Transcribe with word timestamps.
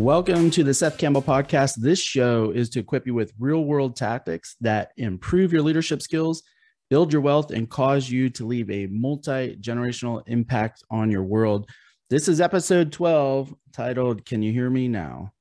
Welcome 0.00 0.50
to 0.52 0.64
the 0.64 0.72
Seth 0.72 0.96
Campbell 0.96 1.20
podcast. 1.20 1.74
This 1.76 2.00
show 2.00 2.52
is 2.52 2.70
to 2.70 2.80
equip 2.80 3.06
you 3.06 3.12
with 3.12 3.34
real 3.38 3.66
world 3.66 3.96
tactics 3.96 4.56
that 4.62 4.92
improve 4.96 5.52
your 5.52 5.60
leadership 5.60 6.00
skills, 6.00 6.42
build 6.88 7.12
your 7.12 7.20
wealth, 7.20 7.50
and 7.50 7.68
cause 7.68 8.08
you 8.08 8.30
to 8.30 8.46
leave 8.46 8.70
a 8.70 8.86
multi 8.86 9.56
generational 9.56 10.22
impact 10.26 10.82
on 10.90 11.10
your 11.10 11.22
world. 11.22 11.68
This 12.08 12.28
is 12.28 12.40
episode 12.40 12.92
12 12.92 13.54
titled 13.74 14.24
Can 14.24 14.40
You 14.40 14.54
Hear 14.54 14.70
Me 14.70 14.88
Now? 14.88 15.34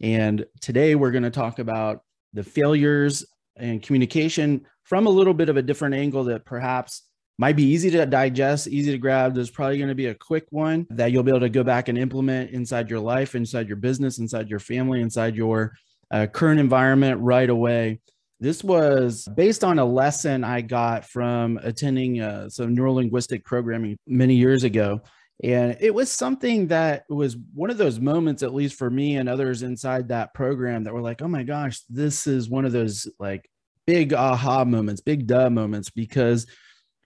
And 0.00 0.46
today 0.60 0.94
we're 0.94 1.10
going 1.10 1.24
to 1.24 1.30
talk 1.30 1.58
about 1.58 2.04
the 2.34 2.44
failures 2.44 3.26
and 3.56 3.82
communication 3.82 4.64
from 4.84 5.08
a 5.08 5.10
little 5.10 5.34
bit 5.34 5.48
of 5.48 5.56
a 5.56 5.62
different 5.62 5.96
angle 5.96 6.22
that 6.24 6.44
perhaps 6.44 7.02
might 7.38 7.56
be 7.56 7.64
easy 7.64 7.90
to 7.90 8.06
digest, 8.06 8.68
easy 8.68 8.92
to 8.92 8.98
grab. 8.98 9.34
There's 9.34 9.50
probably 9.50 9.78
going 9.78 9.88
to 9.88 9.94
be 9.94 10.06
a 10.06 10.14
quick 10.14 10.46
one 10.50 10.86
that 10.90 11.10
you'll 11.10 11.24
be 11.24 11.30
able 11.30 11.40
to 11.40 11.48
go 11.48 11.64
back 11.64 11.88
and 11.88 11.98
implement 11.98 12.50
inside 12.50 12.88
your 12.88 13.00
life, 13.00 13.34
inside 13.34 13.66
your 13.66 13.76
business, 13.76 14.18
inside 14.18 14.48
your 14.48 14.60
family, 14.60 15.00
inside 15.00 15.34
your 15.34 15.72
uh, 16.10 16.26
current 16.26 16.60
environment 16.60 17.20
right 17.20 17.50
away. 17.50 18.00
This 18.40 18.62
was 18.62 19.26
based 19.36 19.64
on 19.64 19.78
a 19.78 19.84
lesson 19.84 20.44
I 20.44 20.60
got 20.60 21.06
from 21.06 21.58
attending 21.62 22.20
uh, 22.20 22.50
some 22.50 22.76
neurolinguistic 22.76 23.44
programming 23.44 23.96
many 24.06 24.34
years 24.34 24.64
ago. 24.64 25.00
And 25.42 25.76
it 25.80 25.92
was 25.92 26.12
something 26.12 26.68
that 26.68 27.04
was 27.08 27.36
one 27.54 27.70
of 27.70 27.78
those 27.78 27.98
moments, 27.98 28.44
at 28.44 28.54
least 28.54 28.76
for 28.76 28.90
me 28.90 29.16
and 29.16 29.28
others 29.28 29.62
inside 29.62 30.08
that 30.08 30.34
program, 30.34 30.84
that 30.84 30.94
were 30.94 31.00
like, 31.00 31.22
oh 31.22 31.28
my 31.28 31.42
gosh, 31.42 31.80
this 31.88 32.28
is 32.28 32.48
one 32.48 32.64
of 32.64 32.72
those 32.72 33.08
like 33.18 33.48
big 33.86 34.12
aha 34.12 34.64
moments, 34.64 35.00
big 35.00 35.26
duh 35.26 35.50
moments, 35.50 35.90
because 35.90 36.46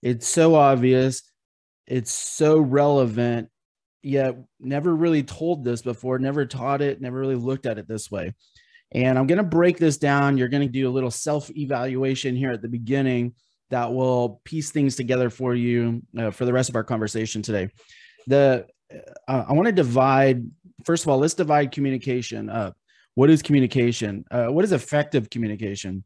it's 0.03 0.29
so 0.29 0.55
obvious, 0.55 1.23
it's 1.87 2.13
so 2.13 2.59
relevant, 2.59 3.49
yet 4.03 4.37
never 4.61 4.95
really 4.95 5.23
told 5.23 5.65
this 5.65 5.83
before, 5.83 6.19
never 6.19 6.47
taught 6.47 6.83
it, 6.83 7.01
never 7.01 7.19
really 7.19 7.35
looked 7.35 7.67
at 7.67 7.79
it 7.79 7.89
this 7.89 8.11
way. 8.11 8.35
And 8.93 9.19
I'm 9.19 9.27
going 9.27 9.39
to 9.39 9.45
break 9.45 9.79
this 9.79 9.99
down. 9.99 10.39
You're 10.39 10.49
going 10.49 10.67
to 10.67 10.73
do 10.73 10.89
a 10.89 10.91
little 10.91 11.11
self 11.11 11.51
evaluation 11.57 12.35
here 12.35 12.53
at 12.53 12.63
the 12.63 12.69
beginning 12.69 13.35
that 13.71 13.93
will 13.93 14.41
piece 14.45 14.71
things 14.71 14.97
together 14.97 15.29
for 15.29 15.55
you 15.55 16.03
uh, 16.19 16.31
for 16.31 16.47
the 16.47 16.53
rest 16.53 16.71
of 16.71 16.77
our 16.77 16.85
conversation 16.85 17.43
today. 17.43 17.69
The 18.27 18.67
uh, 19.29 19.45
I 19.49 19.53
want 19.53 19.67
to 19.67 19.73
divide. 19.73 20.45
First 20.85 21.05
of 21.05 21.09
all, 21.09 21.19
let's 21.19 21.35
divide 21.35 21.73
communication 21.73 22.49
up. 22.49 22.77
What 23.15 23.31
is 23.31 23.43
communication? 23.43 24.25
Uh, 24.31 24.47
what 24.47 24.65
is 24.65 24.73
effective 24.73 25.29
communication? 25.29 26.05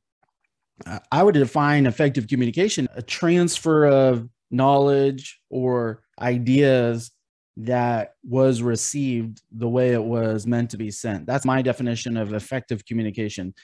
I 1.11 1.23
would 1.23 1.35
define 1.35 1.87
effective 1.87 2.29
communication 2.29 2.89
a 2.95 3.03
transfer 3.03 3.87
of 3.87 4.29
knowledge 4.51 5.41
or 5.51 6.03
ideas 6.21 7.11
that 7.57 8.15
was 8.25 8.63
received 8.63 9.43
the 9.53 9.69
way 9.69 9.93
it 9.93 10.03
was 10.03 10.47
meant 10.47 10.71
to 10.71 10.77
be 10.77 10.91
sent. 10.91 11.27
That's 11.27 11.45
my 11.45 11.63
definition 11.63 12.17
of 12.17 12.33
effective 12.33 12.85
communication. 12.87 13.55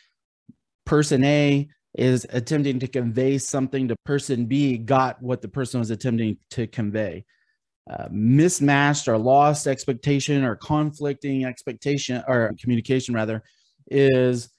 Person 0.85 1.25
A 1.25 1.69
is 1.97 2.27
attempting 2.31 2.79
to 2.81 2.87
convey 2.87 3.39
something 3.39 3.89
to 3.89 3.97
person 4.05 4.47
B, 4.47 4.77
got 4.77 5.21
what 5.23 5.41
the 5.41 5.49
person 5.49 5.81
was 5.81 5.91
attempting 5.91 6.37
to 6.51 6.67
convey. 6.67 7.25
Uh, 7.91 8.07
mismatched 8.11 9.09
or 9.09 9.17
lost 9.17 9.67
expectation 9.67 10.45
or 10.45 10.55
conflicting 10.55 11.47
expectation 11.47 12.23
or 12.29 12.53
communication 12.61 13.15
rather 13.15 13.43
is 13.91 14.51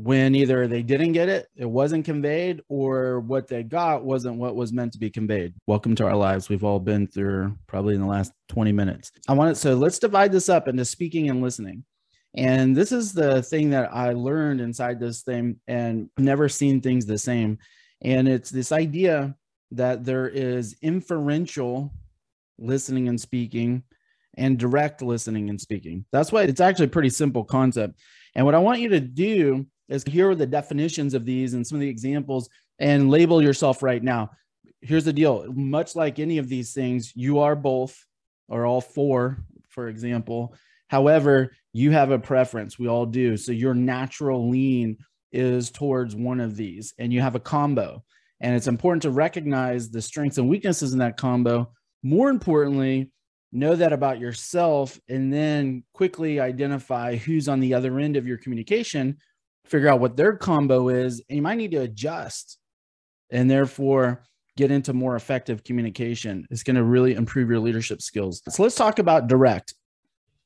when 0.00 0.32
either 0.36 0.68
they 0.68 0.80
didn't 0.80 1.10
get 1.10 1.28
it, 1.28 1.48
it 1.56 1.64
wasn't 1.64 2.04
conveyed, 2.04 2.60
or 2.68 3.18
what 3.18 3.48
they 3.48 3.64
got 3.64 4.04
wasn't 4.04 4.36
what 4.36 4.54
was 4.54 4.72
meant 4.72 4.92
to 4.92 4.98
be 4.98 5.10
conveyed. 5.10 5.52
Welcome 5.66 5.96
to 5.96 6.06
our 6.06 6.14
lives. 6.14 6.48
We've 6.48 6.62
all 6.62 6.78
been 6.78 7.08
through 7.08 7.58
probably 7.66 7.96
in 7.96 8.00
the 8.00 8.06
last 8.06 8.32
20 8.48 8.70
minutes. 8.70 9.10
I 9.26 9.32
want 9.32 9.50
it 9.50 9.56
so 9.56 9.74
let's 9.74 9.98
divide 9.98 10.30
this 10.30 10.48
up 10.48 10.68
into 10.68 10.84
speaking 10.84 11.28
and 11.28 11.42
listening. 11.42 11.84
And 12.36 12.76
this 12.76 12.92
is 12.92 13.12
the 13.12 13.42
thing 13.42 13.70
that 13.70 13.92
I 13.92 14.12
learned 14.12 14.60
inside 14.60 15.00
this 15.00 15.22
thing 15.22 15.56
and 15.66 16.08
never 16.16 16.48
seen 16.48 16.80
things 16.80 17.04
the 17.04 17.18
same. 17.18 17.58
And 18.00 18.28
it's 18.28 18.50
this 18.50 18.70
idea 18.70 19.34
that 19.72 20.04
there 20.04 20.28
is 20.28 20.76
inferential 20.80 21.92
listening 22.56 23.08
and 23.08 23.20
speaking 23.20 23.82
and 24.36 24.60
direct 24.60 25.02
listening 25.02 25.50
and 25.50 25.60
speaking. 25.60 26.04
That's 26.12 26.30
why 26.30 26.44
it's 26.44 26.60
actually 26.60 26.86
a 26.86 26.90
pretty 26.90 27.10
simple 27.10 27.42
concept. 27.42 27.98
And 28.36 28.46
what 28.46 28.54
I 28.54 28.58
want 28.58 28.78
you 28.78 28.90
to 28.90 29.00
do 29.00 29.66
is 29.88 30.04
here 30.04 30.30
are 30.30 30.34
the 30.34 30.46
definitions 30.46 31.14
of 31.14 31.24
these 31.24 31.54
and 31.54 31.66
some 31.66 31.76
of 31.76 31.80
the 31.80 31.88
examples 31.88 32.48
and 32.78 33.10
label 33.10 33.42
yourself 33.42 33.82
right 33.82 34.02
now. 34.02 34.30
Here's 34.80 35.04
the 35.04 35.12
deal 35.12 35.46
much 35.52 35.96
like 35.96 36.18
any 36.18 36.38
of 36.38 36.48
these 36.48 36.72
things, 36.72 37.12
you 37.14 37.40
are 37.40 37.56
both 37.56 38.06
or 38.48 38.64
all 38.64 38.80
four, 38.80 39.38
for 39.68 39.88
example. 39.88 40.54
However, 40.88 41.52
you 41.72 41.90
have 41.90 42.10
a 42.10 42.18
preference. 42.18 42.78
We 42.78 42.88
all 42.88 43.06
do. 43.06 43.36
So 43.36 43.52
your 43.52 43.74
natural 43.74 44.48
lean 44.48 44.96
is 45.32 45.70
towards 45.70 46.16
one 46.16 46.40
of 46.40 46.56
these, 46.56 46.94
and 46.98 47.12
you 47.12 47.20
have 47.20 47.34
a 47.34 47.40
combo. 47.40 48.02
And 48.40 48.54
it's 48.54 48.68
important 48.68 49.02
to 49.02 49.10
recognize 49.10 49.90
the 49.90 50.00
strengths 50.00 50.38
and 50.38 50.48
weaknesses 50.48 50.92
in 50.92 50.98
that 51.00 51.16
combo. 51.16 51.72
More 52.02 52.30
importantly, 52.30 53.10
know 53.52 53.74
that 53.74 53.92
about 53.92 54.20
yourself 54.20 54.98
and 55.08 55.32
then 55.32 55.82
quickly 55.92 56.38
identify 56.40 57.16
who's 57.16 57.48
on 57.48 57.60
the 57.60 57.74
other 57.74 57.98
end 57.98 58.16
of 58.16 58.26
your 58.26 58.38
communication 58.38 59.16
figure 59.68 59.88
out 59.88 60.00
what 60.00 60.16
their 60.16 60.36
combo 60.36 60.88
is, 60.88 61.22
and 61.28 61.36
you 61.36 61.42
might 61.42 61.56
need 61.58 61.70
to 61.72 61.78
adjust 61.78 62.58
and 63.30 63.50
therefore 63.50 64.24
get 64.56 64.70
into 64.70 64.92
more 64.92 65.14
effective 65.14 65.62
communication. 65.62 66.46
It's 66.50 66.62
going 66.62 66.76
to 66.76 66.82
really 66.82 67.14
improve 67.14 67.48
your 67.48 67.60
leadership 67.60 68.02
skills. 68.02 68.42
So 68.48 68.62
let's 68.62 68.74
talk 68.74 68.98
about 68.98 69.28
direct. 69.28 69.74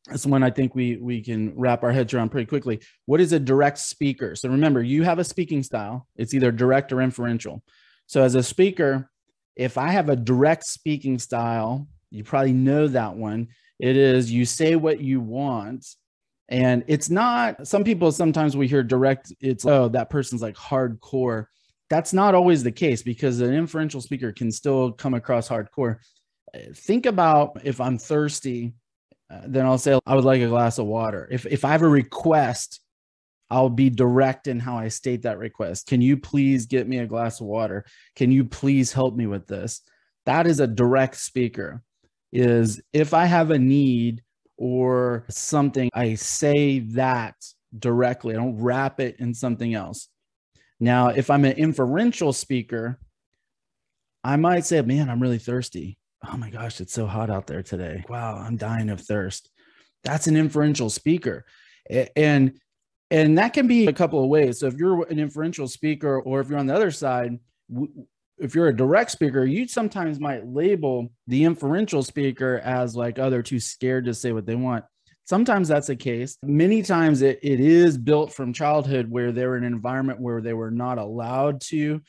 That's 0.08 0.26
one 0.26 0.42
I 0.42 0.50
think 0.50 0.74
we 0.74 0.96
we 0.96 1.22
can 1.22 1.54
wrap 1.56 1.84
our 1.84 1.92
heads 1.92 2.12
around 2.12 2.30
pretty 2.30 2.46
quickly. 2.46 2.80
What 3.06 3.20
is 3.20 3.32
a 3.32 3.38
direct 3.38 3.78
speaker? 3.78 4.34
So 4.34 4.48
remember, 4.48 4.82
you 4.82 5.04
have 5.04 5.20
a 5.20 5.24
speaking 5.24 5.62
style. 5.62 6.08
It's 6.16 6.34
either 6.34 6.50
direct 6.50 6.92
or 6.92 7.00
inferential. 7.00 7.62
So 8.06 8.22
as 8.22 8.34
a 8.34 8.42
speaker, 8.42 9.10
if 9.54 9.78
I 9.78 9.88
have 9.88 10.08
a 10.08 10.16
direct 10.16 10.64
speaking 10.66 11.18
style, 11.18 11.86
you 12.10 12.24
probably 12.24 12.52
know 12.52 12.88
that 12.88 13.14
one. 13.14 13.48
It 13.78 13.96
is 13.96 14.30
you 14.30 14.44
say 14.44 14.76
what 14.76 15.00
you 15.00 15.20
want 15.20 15.86
and 16.48 16.84
it's 16.86 17.08
not, 17.08 17.66
some 17.66 17.84
people 17.84 18.12
sometimes 18.12 18.56
we 18.56 18.68
hear 18.68 18.82
direct, 18.82 19.32
it's, 19.40 19.64
oh, 19.64 19.88
that 19.88 20.10
person's 20.10 20.42
like 20.42 20.54
hardcore. 20.54 21.46
That's 21.88 22.12
not 22.12 22.34
always 22.34 22.62
the 22.62 22.72
case 22.72 23.02
because 23.02 23.40
an 23.40 23.52
inferential 23.52 24.00
speaker 24.00 24.32
can 24.32 24.50
still 24.50 24.92
come 24.92 25.14
across 25.14 25.48
hardcore. 25.48 25.98
Think 26.74 27.06
about 27.06 27.60
if 27.64 27.80
I'm 27.80 27.98
thirsty, 27.98 28.74
uh, 29.30 29.42
then 29.46 29.64
I'll 29.64 29.78
say, 29.78 29.98
I 30.06 30.14
would 30.14 30.24
like 30.24 30.42
a 30.42 30.48
glass 30.48 30.78
of 30.78 30.86
water. 30.86 31.28
If, 31.30 31.46
if 31.46 31.64
I 31.64 31.70
have 31.70 31.82
a 31.82 31.88
request, 31.88 32.80
I'll 33.50 33.68
be 33.68 33.90
direct 33.90 34.46
in 34.46 34.58
how 34.58 34.78
I 34.78 34.88
state 34.88 35.22
that 35.22 35.38
request. 35.38 35.86
Can 35.86 36.00
you 36.00 36.16
please 36.16 36.64
get 36.64 36.88
me 36.88 36.98
a 36.98 37.06
glass 37.06 37.40
of 37.40 37.46
water? 37.46 37.84
Can 38.16 38.32
you 38.32 38.44
please 38.46 38.92
help 38.92 39.14
me 39.14 39.26
with 39.26 39.46
this? 39.46 39.82
That 40.24 40.46
is 40.46 40.60
a 40.60 40.66
direct 40.66 41.16
speaker. 41.16 41.82
Is 42.32 42.80
if 42.94 43.12
I 43.12 43.26
have 43.26 43.50
a 43.50 43.58
need, 43.58 44.22
or 44.56 45.24
something, 45.28 45.90
I 45.94 46.14
say 46.14 46.80
that 46.80 47.34
directly. 47.78 48.34
I 48.34 48.38
don't 48.38 48.60
wrap 48.60 49.00
it 49.00 49.16
in 49.18 49.34
something 49.34 49.74
else. 49.74 50.08
Now, 50.78 51.08
if 51.08 51.30
I'm 51.30 51.44
an 51.44 51.52
inferential 51.52 52.32
speaker, 52.32 52.98
I 54.24 54.36
might 54.36 54.64
say, 54.64 54.80
man, 54.82 55.08
I'm 55.08 55.20
really 55.20 55.38
thirsty. 55.38 55.98
Oh 56.28 56.36
my 56.36 56.50
gosh, 56.50 56.80
it's 56.80 56.92
so 56.92 57.06
hot 57.06 57.30
out 57.30 57.46
there 57.46 57.62
today. 57.62 58.04
Wow, 58.08 58.36
I'm 58.36 58.56
dying 58.56 58.90
of 58.90 59.00
thirst. 59.00 59.50
That's 60.04 60.26
an 60.26 60.36
inferential 60.36 60.90
speaker. 60.90 61.44
And 62.16 62.58
and 63.10 63.36
that 63.36 63.52
can 63.52 63.66
be 63.66 63.88
a 63.88 63.92
couple 63.92 64.22
of 64.22 64.30
ways. 64.30 64.60
So 64.60 64.66
if 64.68 64.74
you're 64.74 65.06
an 65.08 65.18
inferential 65.18 65.68
speaker 65.68 66.20
or 66.20 66.40
if 66.40 66.48
you're 66.48 66.58
on 66.58 66.66
the 66.66 66.74
other 66.74 66.90
side, 66.90 67.38
if 68.42 68.56
you're 68.56 68.68
a 68.68 68.76
direct 68.76 69.12
speaker, 69.12 69.44
you 69.44 69.68
sometimes 69.68 70.18
might 70.18 70.46
label 70.46 71.08
the 71.28 71.44
inferential 71.44 72.02
speaker 72.02 72.60
as 72.64 72.96
like, 72.96 73.18
oh, 73.18 73.30
they're 73.30 73.42
too 73.42 73.60
scared 73.60 74.04
to 74.06 74.14
say 74.14 74.32
what 74.32 74.46
they 74.46 74.56
want. 74.56 74.84
Sometimes 75.24 75.68
that's 75.68 75.86
the 75.86 75.94
case. 75.96 76.36
Many 76.42 76.82
times 76.82 77.22
it, 77.22 77.38
it 77.42 77.60
is 77.60 77.96
built 77.96 78.32
from 78.32 78.52
childhood 78.52 79.08
where 79.08 79.30
they're 79.30 79.56
in 79.56 79.62
an 79.62 79.72
environment 79.72 80.20
where 80.20 80.40
they 80.40 80.54
were 80.54 80.72
not 80.72 80.98
allowed 80.98 81.60
to 81.68 82.02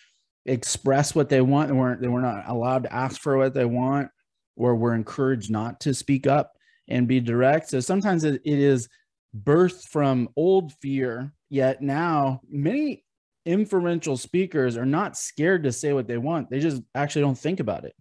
express 0.45 1.13
what 1.13 1.29
they 1.29 1.39
want 1.39 1.69
and 1.69 1.79
weren't 1.79 2.01
they 2.01 2.07
were 2.07 2.19
not 2.19 2.49
allowed 2.49 2.83
to 2.83 2.93
ask 2.93 3.21
for 3.21 3.37
what 3.37 3.53
they 3.53 3.63
want 3.63 4.09
or 4.57 4.75
were 4.75 4.95
encouraged 4.95 5.51
not 5.51 5.79
to 5.81 5.93
speak 5.93 6.25
up 6.25 6.53
and 6.87 7.07
be 7.07 7.19
direct. 7.19 7.69
So 7.69 7.79
sometimes 7.79 8.23
it, 8.23 8.41
it 8.43 8.59
is 8.59 8.89
birthed 9.37 9.83
from 9.89 10.29
old 10.35 10.73
fear. 10.81 11.31
Yet 11.49 11.81
now 11.83 12.41
many 12.49 13.03
inferential 13.45 14.17
speakers 14.17 14.77
are 14.77 14.85
not 14.85 15.17
scared 15.17 15.63
to 15.63 15.71
say 15.71 15.93
what 15.93 16.07
they 16.07 16.17
want. 16.17 16.49
They 16.49 16.59
just 16.59 16.81
actually 16.95 17.23
don't 17.23 17.37
think 17.37 17.59
about 17.59 17.85
it. 17.85 17.93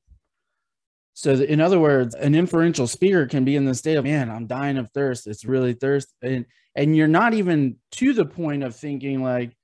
So, 1.14 1.32
in 1.32 1.60
other 1.60 1.78
words, 1.78 2.14
an 2.14 2.34
inferential 2.34 2.86
speaker 2.86 3.26
can 3.26 3.44
be 3.44 3.56
in 3.56 3.64
the 3.64 3.74
state 3.74 3.96
of, 3.96 4.04
man, 4.04 4.30
I'm 4.30 4.46
dying 4.46 4.78
of 4.78 4.90
thirst. 4.92 5.26
It's 5.26 5.44
really 5.44 5.74
thirst. 5.74 6.08
And, 6.22 6.46
and 6.74 6.96
you're 6.96 7.08
not 7.08 7.34
even 7.34 7.76
to 7.92 8.14
the 8.14 8.24
point 8.24 8.62
of 8.62 8.74
thinking, 8.74 9.22
like, 9.22 9.54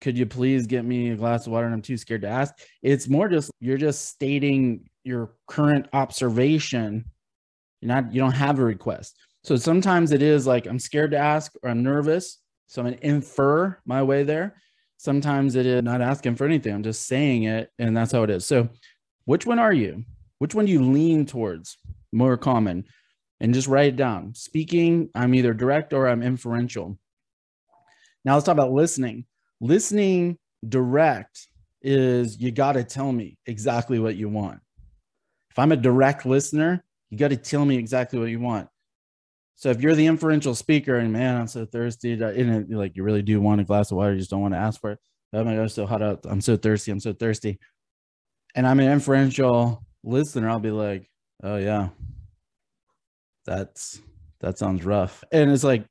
could 0.00 0.16
you 0.16 0.24
please 0.24 0.66
get 0.66 0.84
me 0.84 1.10
a 1.10 1.16
glass 1.16 1.46
of 1.46 1.52
water? 1.52 1.66
And 1.66 1.74
I'm 1.74 1.82
too 1.82 1.98
scared 1.98 2.22
to 2.22 2.28
ask. 2.28 2.54
It's 2.82 3.08
more 3.08 3.28
just, 3.28 3.50
you're 3.60 3.76
just 3.76 4.06
stating 4.08 4.88
your 5.04 5.32
current 5.46 5.88
observation. 5.92 7.04
You're 7.82 7.88
not, 7.88 8.14
you 8.14 8.20
don't 8.20 8.32
have 8.32 8.58
a 8.58 8.64
request. 8.64 9.16
So 9.44 9.56
sometimes 9.56 10.12
it 10.12 10.22
is 10.22 10.46
like 10.46 10.66
I'm 10.66 10.78
scared 10.78 11.10
to 11.10 11.18
ask 11.18 11.52
or 11.62 11.68
I'm 11.68 11.82
nervous. 11.82 12.38
So 12.68 12.80
I'm 12.80 12.88
going 12.88 12.98
to 12.98 13.06
infer 13.06 13.78
my 13.84 14.02
way 14.02 14.22
there. 14.22 14.56
Sometimes 15.00 15.56
it 15.56 15.64
is 15.64 15.82
not 15.82 16.02
asking 16.02 16.36
for 16.36 16.44
anything. 16.44 16.74
I'm 16.74 16.82
just 16.82 17.06
saying 17.06 17.44
it. 17.44 17.70
And 17.78 17.96
that's 17.96 18.12
how 18.12 18.22
it 18.22 18.28
is. 18.28 18.44
So 18.44 18.68
which 19.24 19.46
one 19.46 19.58
are 19.58 19.72
you? 19.72 20.04
Which 20.40 20.54
one 20.54 20.66
do 20.66 20.72
you 20.72 20.82
lean 20.82 21.24
towards? 21.24 21.78
More 22.12 22.36
common. 22.36 22.84
And 23.40 23.54
just 23.54 23.66
write 23.66 23.94
it 23.94 23.96
down. 23.96 24.34
Speaking, 24.34 25.08
I'm 25.14 25.34
either 25.34 25.54
direct 25.54 25.94
or 25.94 26.06
I'm 26.06 26.22
inferential. 26.22 26.98
Now 28.26 28.34
let's 28.34 28.44
talk 28.44 28.52
about 28.52 28.72
listening. 28.72 29.24
Listening 29.58 30.36
direct 30.68 31.48
is 31.80 32.38
you 32.38 32.50
got 32.50 32.72
to 32.72 32.84
tell 32.84 33.10
me 33.10 33.38
exactly 33.46 33.98
what 33.98 34.16
you 34.16 34.28
want. 34.28 34.60
If 35.50 35.58
I'm 35.58 35.72
a 35.72 35.76
direct 35.76 36.26
listener, 36.26 36.84
you 37.08 37.16
got 37.16 37.28
to 37.28 37.38
tell 37.38 37.64
me 37.64 37.78
exactly 37.78 38.18
what 38.18 38.28
you 38.28 38.40
want. 38.40 38.68
So 39.60 39.68
if 39.68 39.82
you're 39.82 39.94
the 39.94 40.06
inferential 40.06 40.54
speaker 40.54 40.96
and 40.96 41.12
man, 41.12 41.36
I'm 41.36 41.46
so 41.46 41.66
thirsty, 41.66 42.14
and 42.14 42.70
like 42.70 42.96
you 42.96 43.02
really 43.02 43.20
do 43.20 43.42
want 43.42 43.60
a 43.60 43.64
glass 43.64 43.90
of 43.90 43.98
water, 43.98 44.14
you 44.14 44.18
just 44.18 44.30
don't 44.30 44.40
want 44.40 44.54
to 44.54 44.58
ask 44.58 44.80
for 44.80 44.92
it. 44.92 44.98
Oh 45.34 45.44
my 45.44 45.54
gosh, 45.54 45.74
so 45.74 45.84
hot 45.84 46.00
out. 46.00 46.24
I'm 46.24 46.40
so 46.40 46.56
thirsty. 46.56 46.90
I'm 46.90 46.98
so 46.98 47.12
thirsty. 47.12 47.58
And 48.54 48.66
I'm 48.66 48.80
an 48.80 48.90
inferential 48.90 49.84
listener. 50.02 50.48
I'll 50.48 50.60
be 50.60 50.70
like, 50.70 51.10
oh 51.42 51.58
yeah, 51.58 51.90
that's 53.44 54.00
that 54.40 54.56
sounds 54.56 54.82
rough. 54.82 55.22
And 55.30 55.50
it's 55.50 55.62
like, 55.62 55.84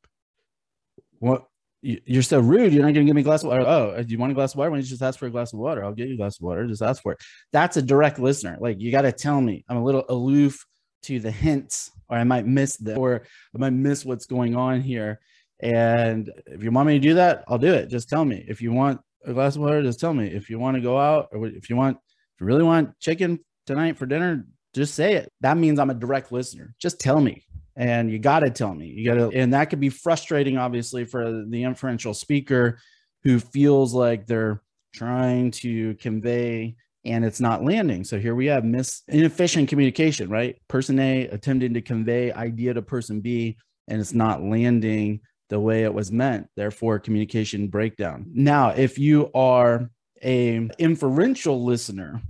what 1.20 1.46
you're 1.84 2.24
so 2.24 2.40
rude. 2.40 2.74
You're 2.74 2.82
not 2.82 2.96
going 2.96 3.06
to 3.06 3.10
give 3.10 3.16
me 3.16 3.22
a 3.22 3.24
glass 3.24 3.44
of 3.44 3.50
water. 3.50 3.68
Oh, 3.68 4.02
do 4.02 4.12
you 4.12 4.18
want 4.18 4.32
a 4.32 4.36
glass 4.36 4.54
of 4.54 4.58
water? 4.58 4.72
Don't 4.72 4.80
you 4.80 4.86
just 4.88 5.04
ask 5.04 5.20
for 5.20 5.28
a 5.28 5.32
glass 5.32 5.54
of 5.54 5.60
water? 5.60 5.86
I'll 5.86 5.94
get 5.94 6.08
you 6.08 6.16
a 6.16 6.18
glass 6.18 6.40
of 6.40 6.42
water. 6.42 6.66
Just 6.66 6.82
ask 6.82 7.04
for 7.04 7.12
it. 7.12 7.20
That's 7.52 7.78
a 7.78 7.84
direct 7.84 8.18
listener. 8.18 8.58
Like 8.60 8.82
you 8.82 8.92
got 8.92 9.04
to 9.04 9.12
tell 9.12 9.40
me. 9.40 9.64
I'm 9.70 9.78
a 9.78 9.84
little 9.84 10.06
aloof 10.10 10.66
to 11.04 11.20
the 11.20 11.30
hints 11.30 11.92
or 12.10 12.18
I 12.18 12.24
might 12.24 12.46
miss 12.46 12.78
them 12.78 12.98
or 12.98 13.24
I 13.56 13.58
might 13.58 13.74
miss 13.74 14.06
what's 14.06 14.26
going 14.26 14.56
on 14.56 14.82
here. 14.82 15.20
And 15.62 16.32
if 16.48 16.64
you 16.64 16.72
want 16.72 16.88
me 16.88 16.94
to 16.94 17.00
do 17.00 17.14
that, 17.16 17.44
I'll 17.48 17.58
do 17.58 17.74
it. 17.74 17.90
Just 17.90 18.10
tell 18.10 18.24
me. 18.26 18.46
If 18.48 18.62
you 18.62 18.72
want 18.72 19.02
a 19.26 19.34
glass 19.34 19.56
of 19.56 19.62
water, 19.62 19.84
just 19.84 20.00
tell 20.00 20.14
me. 20.14 20.28
If 20.28 20.50
you 20.50 20.60
want 20.60 20.76
to 20.76 20.82
go 20.82 20.98
out 20.98 21.30
or 21.32 21.48
if 21.48 21.70
you 21.70 21.76
want, 21.76 21.98
if 21.98 22.42
you 22.42 22.48
really 22.48 22.64
want 22.64 22.98
chicken 23.00 23.40
tonight 23.66 23.98
for 23.98 24.06
dinner, 24.06 24.46
just 24.74 24.96
say 24.96 25.16
it. 25.16 25.32
That 25.42 25.58
means 25.58 25.80
I'm 25.80 25.90
a 25.90 25.96
direct 25.96 26.32
listener. 26.32 26.74
Just 26.80 27.00
tell 27.00 27.20
me. 27.20 27.44
And 27.76 28.12
you 28.12 28.20
got 28.20 28.40
to 28.40 28.50
tell 28.50 28.74
me. 28.74 28.88
You 28.88 29.06
got 29.06 29.32
to, 29.32 29.38
and 29.38 29.54
that 29.54 29.70
could 29.70 29.80
be 29.80 29.90
frustrating, 29.90 30.58
obviously, 30.58 31.06
for 31.06 31.46
the 31.46 31.64
inferential 31.64 32.14
speaker 32.14 32.80
who 33.24 33.40
feels 33.40 33.94
like 33.94 34.28
they're 34.28 34.62
trying 34.94 35.52
to 35.52 35.96
convey 35.96 36.76
and 37.06 37.24
it's 37.24 37.40
not 37.40 37.64
landing. 37.64 38.04
So 38.04 38.20
here 38.20 38.36
we 38.36 38.48
have 38.48 38.64
inefficient 39.08 39.70
communication, 39.70 40.30
right? 40.30 40.58
Person 40.68 41.00
A 41.00 41.28
attempting 41.28 41.74
to 41.74 41.82
convey 41.82 42.32
idea 42.32 42.74
to 42.74 42.82
person 42.82 43.22
B 43.22 43.58
and 43.88 44.00
it's 44.00 44.14
not 44.14 44.44
landing 44.44 45.22
the 45.50 45.60
way 45.60 45.84
it 45.84 45.94
was 45.94 46.12
meant. 46.12 46.48
Therefore, 46.56 47.00
communication 47.00 47.68
breakdown. 47.68 48.26
Now, 48.34 48.70
if 48.70 49.00
you 49.00 49.32
are 49.34 49.90
a 50.24 50.70
inferential 50.78 51.64
listener, 51.64 52.22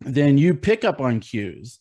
then 0.00 0.38
you 0.38 0.54
pick 0.54 0.84
up 0.84 1.00
on 1.00 1.20
cues. 1.20 1.78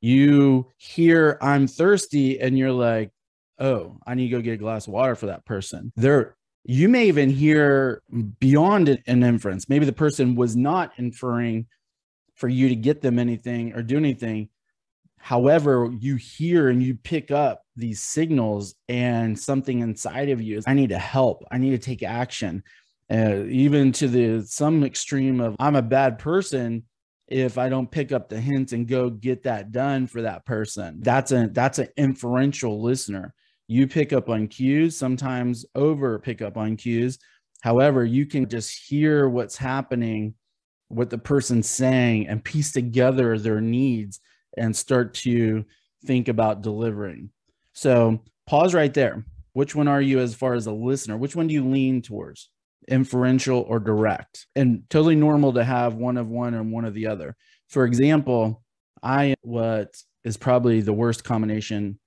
You 0.00 0.66
hear 0.76 1.38
I'm 1.40 1.66
thirsty 1.66 2.40
and 2.40 2.58
you're 2.58 2.72
like, 2.72 3.10
"Oh, 3.58 3.98
I 4.06 4.14
need 4.14 4.28
to 4.28 4.36
go 4.36 4.42
get 4.42 4.54
a 4.54 4.56
glass 4.56 4.86
of 4.86 4.92
water 4.92 5.14
for 5.14 5.26
that 5.26 5.44
person." 5.46 5.92
They're 5.96 6.36
you 6.64 6.88
may 6.88 7.08
even 7.08 7.28
hear 7.30 8.02
beyond 8.38 8.88
an 8.88 9.22
inference. 9.22 9.68
Maybe 9.68 9.84
the 9.84 9.92
person 9.92 10.34
was 10.34 10.56
not 10.56 10.92
inferring 10.96 11.66
for 12.34 12.48
you 12.48 12.68
to 12.68 12.76
get 12.76 13.00
them 13.00 13.18
anything 13.18 13.72
or 13.74 13.82
do 13.82 13.96
anything. 13.96 14.48
However, 15.18 15.90
you 16.00 16.16
hear 16.16 16.68
and 16.68 16.82
you 16.82 16.96
pick 16.96 17.30
up 17.30 17.62
these 17.76 18.00
signals, 18.00 18.74
and 18.88 19.38
something 19.38 19.80
inside 19.80 20.28
of 20.28 20.42
you 20.42 20.58
is, 20.58 20.64
I 20.66 20.74
need 20.74 20.90
to 20.90 20.98
help. 20.98 21.44
I 21.50 21.58
need 21.58 21.70
to 21.70 21.78
take 21.78 22.02
action. 22.02 22.62
Uh, 23.10 23.44
even 23.48 23.92
to 23.92 24.08
the 24.08 24.42
some 24.46 24.84
extreme 24.84 25.40
of 25.40 25.54
I'm 25.58 25.76
a 25.76 25.82
bad 25.82 26.18
person 26.18 26.84
if 27.28 27.58
I 27.58 27.68
don't 27.68 27.90
pick 27.90 28.10
up 28.10 28.28
the 28.28 28.40
hints 28.40 28.72
and 28.72 28.88
go 28.88 29.10
get 29.10 29.42
that 29.44 29.70
done 29.70 30.06
for 30.06 30.22
that 30.22 30.44
person. 30.44 31.00
That's 31.00 31.30
a 31.32 31.48
that's 31.52 31.78
an 31.78 31.88
inferential 31.96 32.82
listener 32.82 33.34
you 33.68 33.86
pick 33.86 34.12
up 34.12 34.28
on 34.28 34.48
cues, 34.48 34.96
sometimes 34.96 35.64
over 35.74 36.18
pick 36.18 36.42
up 36.42 36.56
on 36.56 36.76
cues. 36.76 37.18
However, 37.62 38.04
you 38.04 38.26
can 38.26 38.48
just 38.48 38.88
hear 38.88 39.28
what's 39.28 39.56
happening, 39.56 40.34
what 40.88 41.10
the 41.10 41.18
person's 41.18 41.68
saying, 41.68 42.26
and 42.26 42.44
piece 42.44 42.72
together 42.72 43.38
their 43.38 43.60
needs 43.60 44.20
and 44.56 44.74
start 44.74 45.14
to 45.14 45.64
think 46.04 46.28
about 46.28 46.62
delivering. 46.62 47.30
So 47.72 48.22
pause 48.46 48.74
right 48.74 48.92
there. 48.92 49.24
Which 49.52 49.74
one 49.74 49.88
are 49.88 50.00
you 50.02 50.18
as 50.18 50.34
far 50.34 50.54
as 50.54 50.66
a 50.66 50.72
listener? 50.72 51.16
Which 51.16 51.36
one 51.36 51.46
do 51.46 51.54
you 51.54 51.68
lean 51.68 52.02
towards? 52.02 52.50
Inferential 52.88 53.60
or 53.68 53.78
direct? 53.78 54.46
And 54.56 54.82
totally 54.90 55.14
normal 55.14 55.52
to 55.54 55.64
have 55.64 55.94
one 55.94 56.16
of 56.16 56.28
one 56.28 56.54
and 56.54 56.72
one 56.72 56.84
of 56.84 56.94
the 56.94 57.06
other. 57.06 57.36
For 57.68 57.84
example, 57.84 58.62
I 59.02 59.34
what 59.42 59.94
is 60.24 60.36
probably 60.36 60.80
the 60.80 60.92
worst 60.92 61.24
combination 61.24 61.98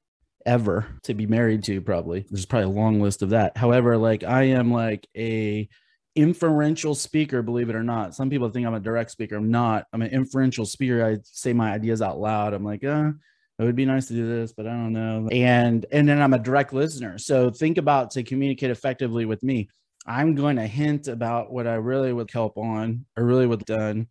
ever 0.45 0.87
to 1.03 1.13
be 1.13 1.25
married 1.25 1.63
to 1.63 1.81
probably. 1.81 2.25
There's 2.29 2.45
probably 2.45 2.67
a 2.67 2.81
long 2.81 3.01
list 3.01 3.21
of 3.21 3.31
that. 3.31 3.57
However 3.57 3.97
like 3.97 4.23
i 4.23 4.43
am 4.43 4.71
like 4.71 5.07
a 5.17 5.67
inferential 6.15 6.95
speaker 6.95 7.41
believe 7.41 7.69
it 7.69 7.75
or 7.75 7.83
not. 7.83 8.15
Some 8.15 8.29
people 8.29 8.49
think 8.49 8.65
i'm 8.65 8.73
a 8.73 8.79
direct 8.79 9.11
speaker. 9.11 9.35
I'm 9.35 9.51
not. 9.51 9.85
I'm 9.93 10.01
an 10.01 10.11
inferential 10.11 10.65
speaker. 10.65 11.05
I 11.05 11.17
say 11.23 11.53
my 11.53 11.73
ideas 11.73 12.01
out 12.01 12.19
loud. 12.19 12.53
I'm 12.53 12.63
like 12.63 12.83
uh 12.83 13.11
it 13.57 13.63
would 13.63 13.75
be 13.75 13.85
nice 13.85 14.07
to 14.07 14.13
do 14.13 14.27
this 14.27 14.51
but 14.51 14.67
i 14.67 14.71
don't 14.71 14.93
know. 14.93 15.27
And 15.31 15.85
and 15.91 16.07
then 16.07 16.21
i'm 16.21 16.33
a 16.33 16.39
direct 16.39 16.73
listener. 16.73 17.17
So 17.17 17.49
think 17.49 17.77
about 17.77 18.11
to 18.11 18.23
communicate 18.23 18.71
effectively 18.71 19.25
with 19.25 19.43
me. 19.43 19.69
I'm 20.07 20.35
going 20.35 20.57
to 20.57 20.67
hint 20.67 21.07
about 21.07 21.51
what 21.51 21.67
i 21.67 21.75
really 21.75 22.13
would 22.13 22.31
help 22.31 22.57
on 22.57 23.05
or 23.17 23.25
really 23.25 23.47
would 23.47 23.65
done. 23.65 24.07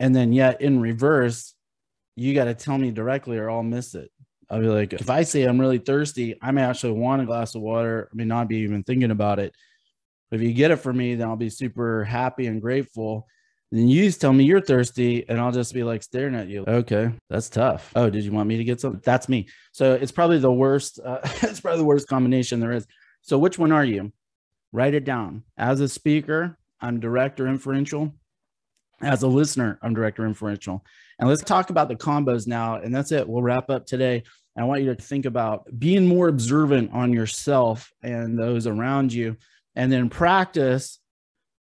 And 0.00 0.16
then 0.16 0.32
yet 0.32 0.60
in 0.60 0.80
reverse 0.80 1.54
you 2.16 2.34
got 2.34 2.44
to 2.44 2.54
tell 2.54 2.76
me 2.76 2.90
directly 2.90 3.38
or 3.38 3.50
i'll 3.50 3.62
miss 3.62 3.94
it 3.94 4.10
I'll 4.50 4.60
be 4.60 4.66
like, 4.66 4.92
if 4.92 5.08
I 5.08 5.22
say 5.22 5.44
I'm 5.44 5.60
really 5.60 5.78
thirsty, 5.78 6.36
I 6.42 6.50
may 6.50 6.62
actually 6.62 6.92
want 6.92 7.22
a 7.22 7.26
glass 7.26 7.54
of 7.54 7.62
water. 7.62 8.08
I 8.12 8.16
may 8.16 8.24
not 8.24 8.48
be 8.48 8.58
even 8.58 8.82
thinking 8.82 9.10
about 9.10 9.38
it. 9.38 9.54
But 10.30 10.40
If 10.40 10.46
you 10.46 10.52
get 10.52 10.70
it 10.70 10.76
for 10.76 10.92
me, 10.92 11.14
then 11.14 11.28
I'll 11.28 11.36
be 11.36 11.50
super 11.50 12.04
happy 12.04 12.46
and 12.46 12.60
grateful. 12.60 13.26
Then 13.72 13.86
you 13.86 14.04
just 14.04 14.20
tell 14.20 14.32
me 14.32 14.44
you're 14.44 14.60
thirsty, 14.60 15.28
and 15.28 15.40
I'll 15.40 15.52
just 15.52 15.72
be 15.72 15.84
like 15.84 16.02
staring 16.02 16.34
at 16.34 16.48
you. 16.48 16.64
Okay, 16.66 17.12
that's 17.28 17.48
tough. 17.48 17.92
Oh, 17.94 18.10
did 18.10 18.24
you 18.24 18.32
want 18.32 18.48
me 18.48 18.56
to 18.56 18.64
get 18.64 18.80
some? 18.80 19.00
That's 19.04 19.28
me. 19.28 19.48
So 19.70 19.94
it's 19.94 20.10
probably 20.10 20.38
the 20.38 20.52
worst. 20.52 20.98
Uh, 21.04 21.20
it's 21.42 21.60
probably 21.60 21.78
the 21.78 21.84
worst 21.84 22.08
combination 22.08 22.58
there 22.58 22.72
is. 22.72 22.86
So 23.22 23.38
which 23.38 23.58
one 23.58 23.70
are 23.70 23.84
you? 23.84 24.12
Write 24.72 24.94
it 24.94 25.04
down. 25.04 25.44
As 25.56 25.80
a 25.80 25.88
speaker, 25.88 26.58
I'm 26.80 26.98
direct 26.98 27.38
or 27.40 27.46
inferential. 27.46 28.12
As 29.02 29.22
a 29.22 29.28
listener, 29.28 29.78
I'm 29.82 29.94
direct 29.94 30.18
or 30.18 30.26
inferential. 30.26 30.84
And 31.18 31.28
let's 31.28 31.42
talk 31.42 31.70
about 31.70 31.88
the 31.88 31.96
combos 31.96 32.46
now. 32.46 32.76
And 32.76 32.94
that's 32.94 33.12
it. 33.12 33.28
We'll 33.28 33.42
wrap 33.42 33.70
up 33.70 33.86
today. 33.86 34.24
I 34.60 34.64
want 34.64 34.82
you 34.82 34.94
to 34.94 35.02
think 35.02 35.24
about 35.26 35.66
being 35.78 36.06
more 36.06 36.28
observant 36.28 36.90
on 36.92 37.12
yourself 37.12 37.92
and 38.02 38.38
those 38.38 38.66
around 38.66 39.12
you, 39.12 39.36
and 39.76 39.90
then 39.90 40.08
practice 40.08 40.98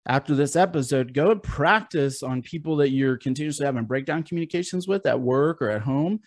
after 0.06 0.34
this 0.34 0.56
episode. 0.56 1.14
Go 1.14 1.30
and 1.30 1.42
practice 1.42 2.22
on 2.22 2.42
people 2.42 2.76
that 2.76 2.90
you're 2.90 3.16
continuously 3.16 3.66
having 3.66 3.84
breakdown 3.84 4.22
communications 4.22 4.88
with 4.88 5.06
at 5.06 5.20
work 5.20 5.62
or 5.62 5.70
at 5.70 5.82
home, 5.82 6.20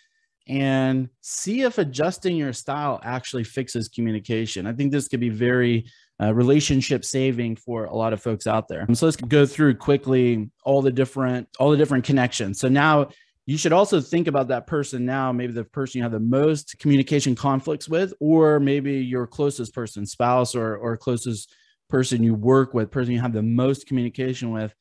and 0.47 1.09
see 1.21 1.61
if 1.61 1.77
adjusting 1.77 2.35
your 2.35 2.53
style 2.53 2.99
actually 3.03 3.43
fixes 3.43 3.87
communication. 3.89 4.67
I 4.67 4.73
think 4.73 4.91
this 4.91 5.07
could 5.07 5.19
be 5.19 5.29
very 5.29 5.85
uh, 6.21 6.33
relationship 6.33 7.03
saving 7.03 7.55
for 7.55 7.85
a 7.85 7.95
lot 7.95 8.13
of 8.13 8.21
folks 8.21 8.45
out 8.45 8.67
there. 8.67 8.85
So 8.93 9.05
let's 9.05 9.17
go 9.17 9.45
through 9.45 9.75
quickly 9.75 10.49
all 10.63 10.81
the 10.81 10.91
different 10.91 11.47
all 11.59 11.71
the 11.71 11.77
different 11.77 12.05
connections. 12.05 12.59
So 12.59 12.67
now 12.69 13.09
you 13.45 13.57
should 13.57 13.73
also 13.73 13.99
think 13.99 14.27
about 14.27 14.47
that 14.47 14.67
person 14.67 15.05
now, 15.05 15.31
maybe 15.31 15.53
the 15.53 15.65
person 15.65 15.99
you 15.99 16.03
have 16.03 16.11
the 16.11 16.19
most 16.19 16.79
communication 16.79 17.35
conflicts 17.35 17.89
with, 17.89 18.13
or 18.19 18.59
maybe 18.59 18.93
your 18.93 19.27
closest 19.27 19.73
person, 19.73 20.05
spouse, 20.05 20.55
or 20.55 20.77
or 20.77 20.95
closest 20.97 21.53
person 21.89 22.23
you 22.23 22.33
work 22.33 22.73
with, 22.73 22.89
person 22.89 23.13
you 23.13 23.19
have 23.19 23.33
the 23.33 23.43
most 23.43 23.85
communication 23.85 24.51
with, 24.51 24.73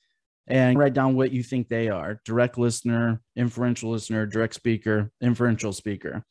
and 0.47 0.78
write 0.78 0.95
down 0.95 1.16
what 1.16 1.33
you 1.33 1.42
think 1.42 1.69
they 1.69 1.88
are: 1.88 2.21
direct 2.25 2.57
listener, 2.57 3.21
inferential 3.35 3.90
listener, 3.90 4.26
direct 4.26 4.54
speaker, 4.54 5.11
inferential 5.21 5.73
speaker. 5.73 6.25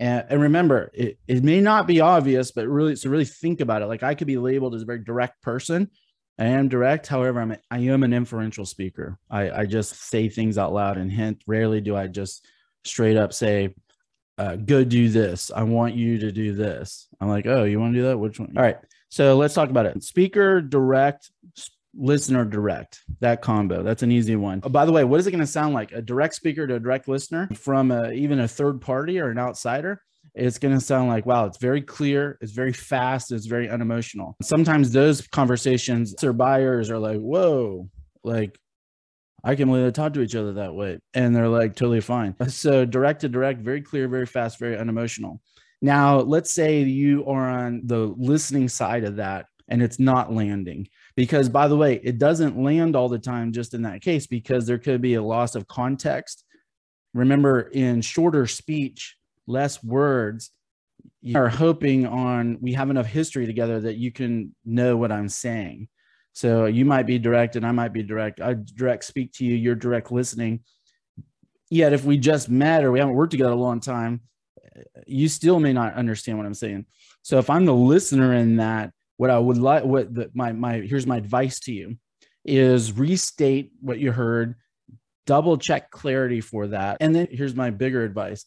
And, 0.00 0.24
and 0.28 0.42
remember, 0.42 0.90
it, 0.94 1.18
it 1.26 1.42
may 1.42 1.60
not 1.60 1.86
be 1.86 2.00
obvious, 2.00 2.52
but 2.52 2.68
really, 2.68 2.94
so 2.96 3.10
really 3.10 3.24
think 3.24 3.60
about 3.60 3.82
it. 3.82 3.86
Like 3.86 4.02
I 4.02 4.14
could 4.14 4.26
be 4.26 4.36
labeled 4.36 4.74
as 4.74 4.82
a 4.82 4.86
very 4.86 5.02
direct 5.02 5.42
person, 5.42 5.90
I 6.38 6.46
am 6.46 6.68
direct. 6.68 7.06
However, 7.06 7.40
I'm 7.40 7.52
a, 7.52 7.58
I 7.70 7.78
am 7.78 8.02
an 8.02 8.12
inferential 8.12 8.64
speaker. 8.64 9.18
I, 9.30 9.50
I 9.50 9.66
just 9.66 9.94
say 9.94 10.28
things 10.28 10.56
out 10.56 10.72
loud 10.72 10.96
and 10.96 11.10
hint. 11.10 11.42
Rarely 11.46 11.80
do 11.80 11.96
I 11.96 12.06
just 12.06 12.46
straight 12.84 13.16
up 13.16 13.32
say, 13.32 13.74
uh, 14.38 14.56
"Go 14.56 14.84
do 14.84 15.08
this. 15.08 15.50
I 15.54 15.64
want 15.64 15.94
you 15.94 16.18
to 16.18 16.30
do 16.30 16.54
this." 16.54 17.08
I'm 17.20 17.28
like, 17.28 17.46
"Oh, 17.46 17.64
you 17.64 17.80
want 17.80 17.94
to 17.94 18.00
do 18.00 18.06
that? 18.06 18.18
Which 18.18 18.38
one?" 18.38 18.52
All 18.56 18.62
right. 18.62 18.78
So 19.08 19.36
let's 19.36 19.54
talk 19.54 19.70
about 19.70 19.86
it. 19.86 20.02
Speaker 20.04 20.60
direct, 20.60 21.30
listener 21.96 22.44
direct. 22.44 23.00
That 23.20 23.42
combo. 23.42 23.82
That's 23.82 24.02
an 24.02 24.12
easy 24.12 24.36
one. 24.36 24.60
Oh, 24.62 24.68
by 24.68 24.84
the 24.84 24.92
way, 24.92 25.02
what 25.04 25.18
is 25.18 25.26
it 25.26 25.32
going 25.32 25.40
to 25.40 25.46
sound 25.46 25.74
like? 25.74 25.92
A 25.92 26.02
direct 26.02 26.34
speaker 26.34 26.66
to 26.66 26.74
a 26.74 26.80
direct 26.80 27.08
listener 27.08 27.48
from 27.54 27.90
a, 27.90 28.12
even 28.12 28.38
a 28.40 28.48
third 28.48 28.80
party 28.80 29.18
or 29.18 29.30
an 29.30 29.38
outsider? 29.38 30.02
It's 30.38 30.58
going 30.58 30.74
to 30.74 30.80
sound 30.80 31.08
like, 31.08 31.26
wow, 31.26 31.46
it's 31.46 31.58
very 31.58 31.82
clear, 31.82 32.38
it's 32.40 32.52
very 32.52 32.72
fast, 32.72 33.32
it's 33.32 33.46
very 33.46 33.68
unemotional. 33.68 34.36
Sometimes 34.42 34.92
those 34.92 35.26
conversations, 35.26 36.14
their 36.14 36.32
buyers 36.32 36.90
are 36.90 36.98
like, 36.98 37.18
whoa, 37.18 37.88
like, 38.22 38.58
I 39.44 39.54
can 39.54 39.68
believe 39.68 39.84
they 39.84 39.90
talk 39.92 40.14
to 40.14 40.20
each 40.20 40.34
other 40.34 40.54
that 40.54 40.74
way. 40.74 40.98
And 41.14 41.34
they're 41.34 41.48
like, 41.48 41.74
totally 41.74 42.00
fine. 42.00 42.34
So 42.48 42.84
direct 42.84 43.20
to 43.20 43.28
direct, 43.28 43.60
very 43.60 43.82
clear, 43.82 44.08
very 44.08 44.26
fast, 44.26 44.58
very 44.58 44.76
unemotional. 44.76 45.40
Now, 45.80 46.18
let's 46.18 46.52
say 46.52 46.82
you 46.82 47.24
are 47.26 47.48
on 47.48 47.82
the 47.84 48.14
listening 48.18 48.68
side 48.68 49.04
of 49.04 49.16
that 49.16 49.46
and 49.68 49.82
it's 49.82 49.98
not 49.98 50.32
landing. 50.32 50.88
Because, 51.14 51.48
by 51.48 51.68
the 51.68 51.76
way, 51.76 52.00
it 52.02 52.18
doesn't 52.18 52.60
land 52.60 52.96
all 52.96 53.08
the 53.08 53.18
time 53.18 53.52
just 53.52 53.74
in 53.74 53.82
that 53.82 54.02
case 54.02 54.26
because 54.26 54.66
there 54.66 54.78
could 54.78 55.00
be 55.00 55.14
a 55.14 55.22
loss 55.22 55.54
of 55.54 55.68
context. 55.68 56.44
Remember, 57.14 57.60
in 57.60 58.00
shorter 58.02 58.46
speech, 58.46 59.17
less 59.48 59.82
words, 59.82 60.50
you 61.20 61.36
are 61.36 61.48
hoping 61.48 62.06
on 62.06 62.58
we 62.60 62.74
have 62.74 62.90
enough 62.90 63.06
history 63.06 63.46
together 63.46 63.80
that 63.80 63.96
you 63.96 64.12
can 64.12 64.54
know 64.64 64.96
what 64.96 65.10
I'm 65.10 65.28
saying. 65.28 65.88
So 66.32 66.66
you 66.66 66.84
might 66.84 67.06
be 67.06 67.18
direct 67.18 67.56
and 67.56 67.66
I 67.66 67.72
might 67.72 67.92
be 67.92 68.04
direct. 68.04 68.40
I 68.40 68.54
direct 68.54 69.04
speak 69.04 69.32
to 69.34 69.44
you, 69.44 69.56
you're 69.56 69.74
direct 69.74 70.12
listening. 70.12 70.60
Yet 71.70 71.92
if 71.92 72.04
we 72.04 72.16
just 72.16 72.48
met 72.48 72.84
or 72.84 72.92
we 72.92 73.00
haven't 73.00 73.14
worked 73.14 73.32
together 73.32 73.50
a 73.50 73.56
long 73.56 73.80
time, 73.80 74.20
you 75.06 75.28
still 75.28 75.58
may 75.58 75.72
not 75.72 75.94
understand 75.94 76.38
what 76.38 76.46
I'm 76.46 76.54
saying. 76.54 76.86
So 77.22 77.38
if 77.38 77.50
I'm 77.50 77.64
the 77.64 77.74
listener 77.74 78.34
in 78.34 78.56
that, 78.56 78.92
what 79.16 79.30
I 79.30 79.38
would 79.38 79.58
like, 79.58 79.84
what 79.84 80.14
the, 80.14 80.30
my 80.32 80.52
my 80.52 80.74
here's 80.74 81.06
my 81.06 81.16
advice 81.16 81.58
to 81.60 81.72
you 81.72 81.96
is 82.44 82.92
restate 82.92 83.72
what 83.80 83.98
you 83.98 84.12
heard, 84.12 84.54
double 85.26 85.58
check 85.58 85.90
clarity 85.90 86.40
for 86.40 86.68
that, 86.68 86.98
and 87.00 87.14
then 87.14 87.26
here's 87.30 87.54
my 87.54 87.70
bigger 87.70 88.04
advice: 88.04 88.44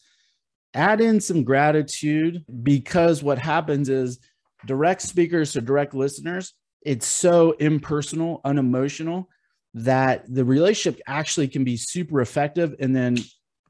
add 0.73 1.01
in 1.01 1.19
some 1.19 1.43
gratitude 1.43 2.43
because 2.63 3.23
what 3.23 3.37
happens 3.37 3.89
is 3.89 4.19
direct 4.65 5.01
speakers 5.01 5.53
to 5.53 5.61
direct 5.61 5.93
listeners. 5.93 6.53
It's 6.81 7.05
so 7.05 7.51
impersonal, 7.51 8.41
unemotional 8.43 9.29
that 9.73 10.23
the 10.33 10.43
relationship 10.43 11.01
actually 11.07 11.47
can 11.47 11.63
be 11.63 11.77
super 11.77 12.21
effective 12.21 12.75
and 12.79 12.95
then 12.95 13.17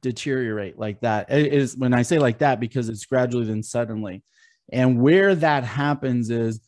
deteriorate 0.02 0.80
like 0.80 1.00
that. 1.02 1.32
It 1.32 1.54
is 1.54 1.78
when 1.78 1.94
I 1.94 2.02
say 2.02 2.20
like 2.20 2.40
that 2.40 2.60
because 2.60 2.90
it's 2.90 3.06
gradually 3.06 3.46
then 3.46 3.64
suddenly. 3.64 4.24
And 4.72 5.02
where 5.02 5.36
that 5.36 5.64
happens 5.64 6.30
is 6.30 6.60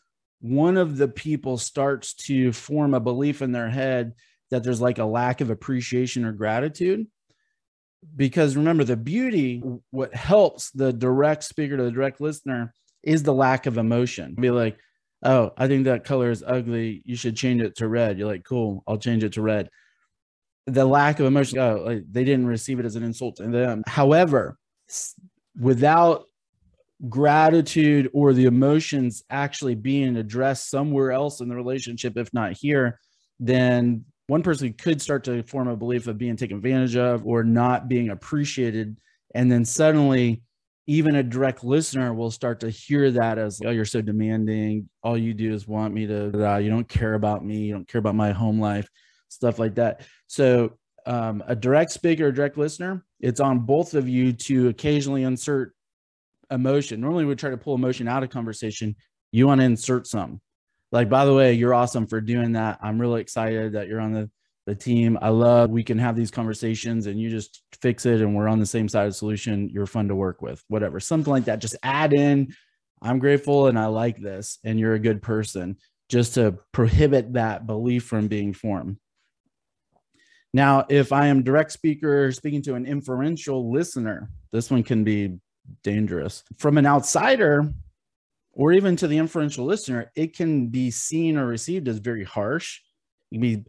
one 0.41 0.77
of 0.77 0.97
the 0.97 1.07
people 1.07 1.57
starts 1.57 2.13
to 2.13 2.51
form 2.51 2.93
a 2.93 2.99
belief 2.99 3.41
in 3.41 3.51
their 3.51 3.69
head 3.69 4.13
that 4.51 4.63
there's 4.63 4.81
like 4.81 4.99
a 4.99 5.05
lack 5.05 5.41
of 5.41 5.49
appreciation 5.49 6.25
or 6.25 6.31
gratitude. 6.31 7.07
Because 8.15 8.55
remember, 8.55 8.83
the 8.83 8.98
beauty, 8.98 9.62
what 9.91 10.13
helps 10.13 10.72
the 10.72 10.93
direct 10.93 11.43
speaker 11.43 11.77
to 11.77 11.83
the 11.83 11.91
direct 11.91 12.22
listener 12.22 12.74
is 13.03 13.24
the 13.24 13.33
lack 13.33 13.65
of 13.65 13.77
emotion. 13.77 14.36
Be 14.39 14.51
like, 14.51 14.77
oh, 15.24 15.51
I 15.57 15.67
think 15.67 15.86
that 15.86 16.05
color 16.05 16.31
is 16.31 16.43
ugly. 16.45 17.01
You 17.05 17.15
should 17.15 17.36
change 17.36 17.62
it 17.62 17.75
to 17.77 17.88
red. 17.88 18.17
You're 18.17 18.27
like, 18.27 18.43
cool, 18.43 18.83
I'll 18.88 18.98
change 18.98 19.24
it 19.24 19.33
to 19.33 19.41
red 19.41 19.69
the 20.65 20.86
lack 20.86 21.19
of 21.19 21.25
emotion 21.25 21.60
oh, 21.60 21.83
like 21.86 22.03
they 22.10 22.24
didn't 22.24 22.48
receive 22.48 22.79
it 22.79 22.86
as 22.86 22.95
an 22.95 23.03
insult 23.03 23.36
to 23.36 23.48
them 23.48 23.83
however 23.88 24.57
without 25.60 26.25
gratitude 27.10 28.10
or 28.13 28.33
the 28.33 28.45
emotions 28.45 29.24
actually 29.29 29.75
being 29.75 30.15
addressed 30.15 30.69
somewhere 30.69 31.12
else 31.12 31.41
in 31.41 31.50
the 31.50 31.55
relationship 31.55 32.17
if 32.17 32.33
not 32.33 32.53
here 32.53 33.00
then 33.39 34.05
one 34.33 34.43
person 34.43 34.73
could 34.73 35.01
start 35.01 35.23
to 35.23 35.43
form 35.43 35.67
a 35.67 35.75
belief 35.75 36.07
of 36.07 36.17
being 36.17 36.35
taken 36.35 36.57
advantage 36.57 36.95
of 36.95 37.25
or 37.25 37.43
not 37.43 37.87
being 37.87 38.09
appreciated 38.09 38.97
and 39.35 39.51
then 39.51 39.63
suddenly 39.63 40.41
even 40.85 41.15
a 41.15 41.23
direct 41.23 41.63
listener 41.63 42.13
will 42.13 42.29
start 42.29 42.59
to 42.59 42.69
hear 42.69 43.11
that 43.11 43.37
as 43.37 43.61
oh 43.65 43.69
you're 43.69 43.85
so 43.85 44.01
demanding 44.01 44.89
all 45.01 45.17
you 45.17 45.33
do 45.33 45.53
is 45.53 45.67
want 45.67 45.93
me 45.93 46.05
to 46.05 46.59
you 46.61 46.69
don't 46.69 46.89
care 46.89 47.13
about 47.13 47.45
me 47.45 47.57
you 47.59 47.73
don't 47.73 47.87
care 47.87 47.99
about 47.99 48.15
my 48.15 48.31
home 48.31 48.59
life 48.59 48.89
stuff 49.33 49.59
like 49.59 49.75
that. 49.75 50.05
So 50.27 50.77
um, 51.05 51.43
a 51.47 51.55
direct 51.55 51.91
speaker, 51.91 52.27
a 52.27 52.33
direct 52.33 52.57
listener, 52.57 53.03
it's 53.19 53.39
on 53.39 53.59
both 53.59 53.93
of 53.93 54.07
you 54.07 54.31
to 54.33 54.69
occasionally 54.69 55.23
insert 55.23 55.73
emotion. 56.51 57.01
Normally 57.01 57.25
we 57.25 57.35
try 57.35 57.49
to 57.49 57.57
pull 57.57 57.75
emotion 57.75 58.07
out 58.07 58.23
of 58.23 58.29
conversation. 58.29 58.95
You 59.31 59.47
want 59.47 59.59
to 59.61 59.65
insert 59.65 60.07
some. 60.07 60.39
Like, 60.93 61.09
by 61.09 61.25
the 61.25 61.33
way, 61.33 61.53
you're 61.53 61.73
awesome 61.73 62.05
for 62.05 62.21
doing 62.21 62.51
that. 62.53 62.77
I'm 62.83 63.01
really 63.01 63.19
excited 63.19 63.73
that 63.73 63.88
you're 63.88 64.00
on 64.00 64.13
the, 64.13 64.29
the 64.67 64.75
team. 64.75 65.17
I 65.23 65.29
love 65.29 65.71
we 65.71 65.83
can 65.83 65.97
have 65.97 66.15
these 66.15 66.29
conversations 66.29 67.07
and 67.07 67.19
you 67.19 67.31
just 67.31 67.63
fix 67.81 68.05
it 68.05 68.21
and 68.21 68.35
we're 68.35 68.47
on 68.47 68.59
the 68.59 68.65
same 68.67 68.88
side 68.88 69.07
of 69.07 69.13
the 69.13 69.17
solution. 69.17 69.69
You're 69.69 69.88
fun 69.88 70.07
to 70.09 70.15
work 70.15 70.43
with, 70.43 70.63
whatever. 70.67 71.00
Something 71.00 71.33
like 71.33 71.45
that. 71.45 71.57
Just 71.57 71.75
add 71.81 72.13
in, 72.13 72.53
I'm 73.01 73.17
grateful 73.17 73.67
and 73.67 73.77
I 73.77 73.88
like 73.88 74.19
this, 74.19 74.59
and 74.63 74.79
you're 74.79 74.93
a 74.93 75.00
good 75.00 75.23
person, 75.23 75.77
just 76.09 76.35
to 76.35 76.59
prohibit 76.71 77.33
that 77.33 77.65
belief 77.65 78.03
from 78.03 78.27
being 78.27 78.53
formed. 78.53 78.97
Now, 80.53 80.85
if 80.89 81.12
I 81.12 81.25
am 81.25 81.41
direct 81.41 81.71
speaker 81.71 82.31
speaking 82.31 82.62
to 82.63 82.75
an 82.75 82.85
inferential 82.85 83.71
listener, 83.71 84.29
this 84.51 84.69
one 84.69 84.83
can 84.83 85.03
be 85.03 85.39
dangerous. 85.83 86.43
From 86.59 86.77
an 86.77 86.85
outsider, 86.85 87.73
or 88.53 88.72
even 88.72 88.95
to 88.98 89.07
the 89.07 89.17
inferential 89.17 89.65
listener, 89.65 90.12
it 90.15 90.36
can 90.36 90.67
be 90.67 90.91
seen 90.91 91.38
or 91.38 91.48
received 91.48 91.88
as 91.88 91.98
very 91.98 92.24
harsh. 92.24 92.79
It 93.31 93.36
can 93.36 93.41
be 93.41 93.63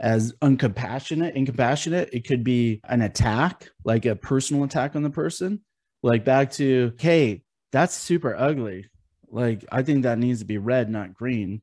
as 0.00 0.32
uncompassionate, 0.42 1.34
incompassionate. 1.36 2.08
It 2.12 2.26
could 2.26 2.42
be 2.42 2.80
an 2.88 3.02
attack, 3.02 3.68
like 3.84 4.06
a 4.06 4.16
personal 4.16 4.64
attack 4.64 4.96
on 4.96 5.02
the 5.02 5.10
person. 5.10 5.60
Like 6.02 6.24
back 6.24 6.50
to, 6.52 6.94
hey, 6.98 7.42
that's 7.70 7.94
super 7.94 8.34
ugly. 8.34 8.86
Like, 9.28 9.64
I 9.70 9.82
think 9.82 10.02
that 10.02 10.18
needs 10.18 10.40
to 10.40 10.46
be 10.46 10.58
red, 10.58 10.90
not 10.90 11.14
green. 11.14 11.60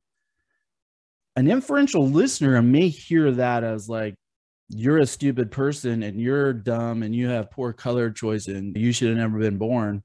An 1.36 1.50
inferential 1.50 2.08
listener 2.08 2.62
may 2.62 2.90
hear 2.90 3.32
that 3.32 3.64
as 3.64 3.90
like, 3.90 4.16
you're 4.70 5.00
a 5.00 5.08
stupid 5.08 5.50
person 5.50 6.04
and 6.04 6.20
you're 6.22 6.54
dumb 6.54 7.02
and 7.02 7.16
you 7.16 7.28
have 7.30 7.52
poor 7.52 7.74
color 7.74 8.12
choice 8.12 8.48
and 8.48 8.76
you 8.78 8.92
should 8.92 9.10
have 9.10 9.18
never 9.18 9.40
been 9.40 9.58
born. 9.58 10.04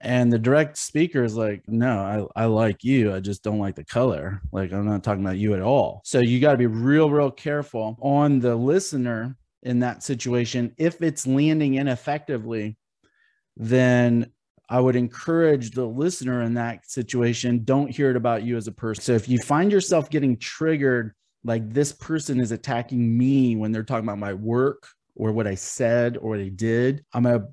And 0.00 0.32
the 0.32 0.38
direct 0.38 0.78
speaker 0.78 1.22
is 1.22 1.36
like, 1.36 1.62
no, 1.68 2.30
I, 2.34 2.44
I 2.44 2.44
like 2.46 2.82
you. 2.82 3.14
I 3.14 3.20
just 3.20 3.42
don't 3.42 3.58
like 3.58 3.74
the 3.74 3.84
color. 3.84 4.40
Like, 4.50 4.72
I'm 4.72 4.86
not 4.86 5.04
talking 5.04 5.24
about 5.24 5.36
you 5.36 5.54
at 5.54 5.60
all. 5.60 6.00
So 6.04 6.20
you 6.20 6.40
got 6.40 6.52
to 6.52 6.58
be 6.58 6.66
real, 6.66 7.10
real 7.10 7.30
careful 7.30 7.98
on 8.00 8.40
the 8.40 8.56
listener 8.56 9.36
in 9.62 9.80
that 9.80 10.02
situation. 10.02 10.74
If 10.78 11.02
it's 11.02 11.26
landing 11.26 11.74
ineffectively, 11.74 12.78
then 13.56 14.32
I 14.70 14.80
would 14.80 14.96
encourage 14.96 15.72
the 15.72 15.84
listener 15.84 16.42
in 16.42 16.54
that 16.54 16.88
situation, 16.88 17.64
don't 17.64 17.90
hear 17.90 18.08
it 18.10 18.16
about 18.16 18.44
you 18.44 18.56
as 18.56 18.68
a 18.68 18.72
person. 18.72 19.02
So 19.02 19.12
if 19.12 19.28
you 19.28 19.38
find 19.38 19.70
yourself 19.70 20.08
getting 20.08 20.38
triggered 20.38 21.12
like 21.44 21.68
this 21.72 21.92
person 21.92 22.40
is 22.40 22.52
attacking 22.52 23.18
me 23.18 23.56
when 23.56 23.72
they're 23.72 23.82
talking 23.82 24.04
about 24.04 24.18
my 24.18 24.32
work 24.32 24.86
or 25.16 25.32
what 25.32 25.46
I 25.46 25.56
said 25.56 26.16
or 26.16 26.30
what 26.30 26.40
I 26.40 26.48
did, 26.48 27.04
I'm 27.12 27.24
going 27.24 27.40
to 27.40 27.48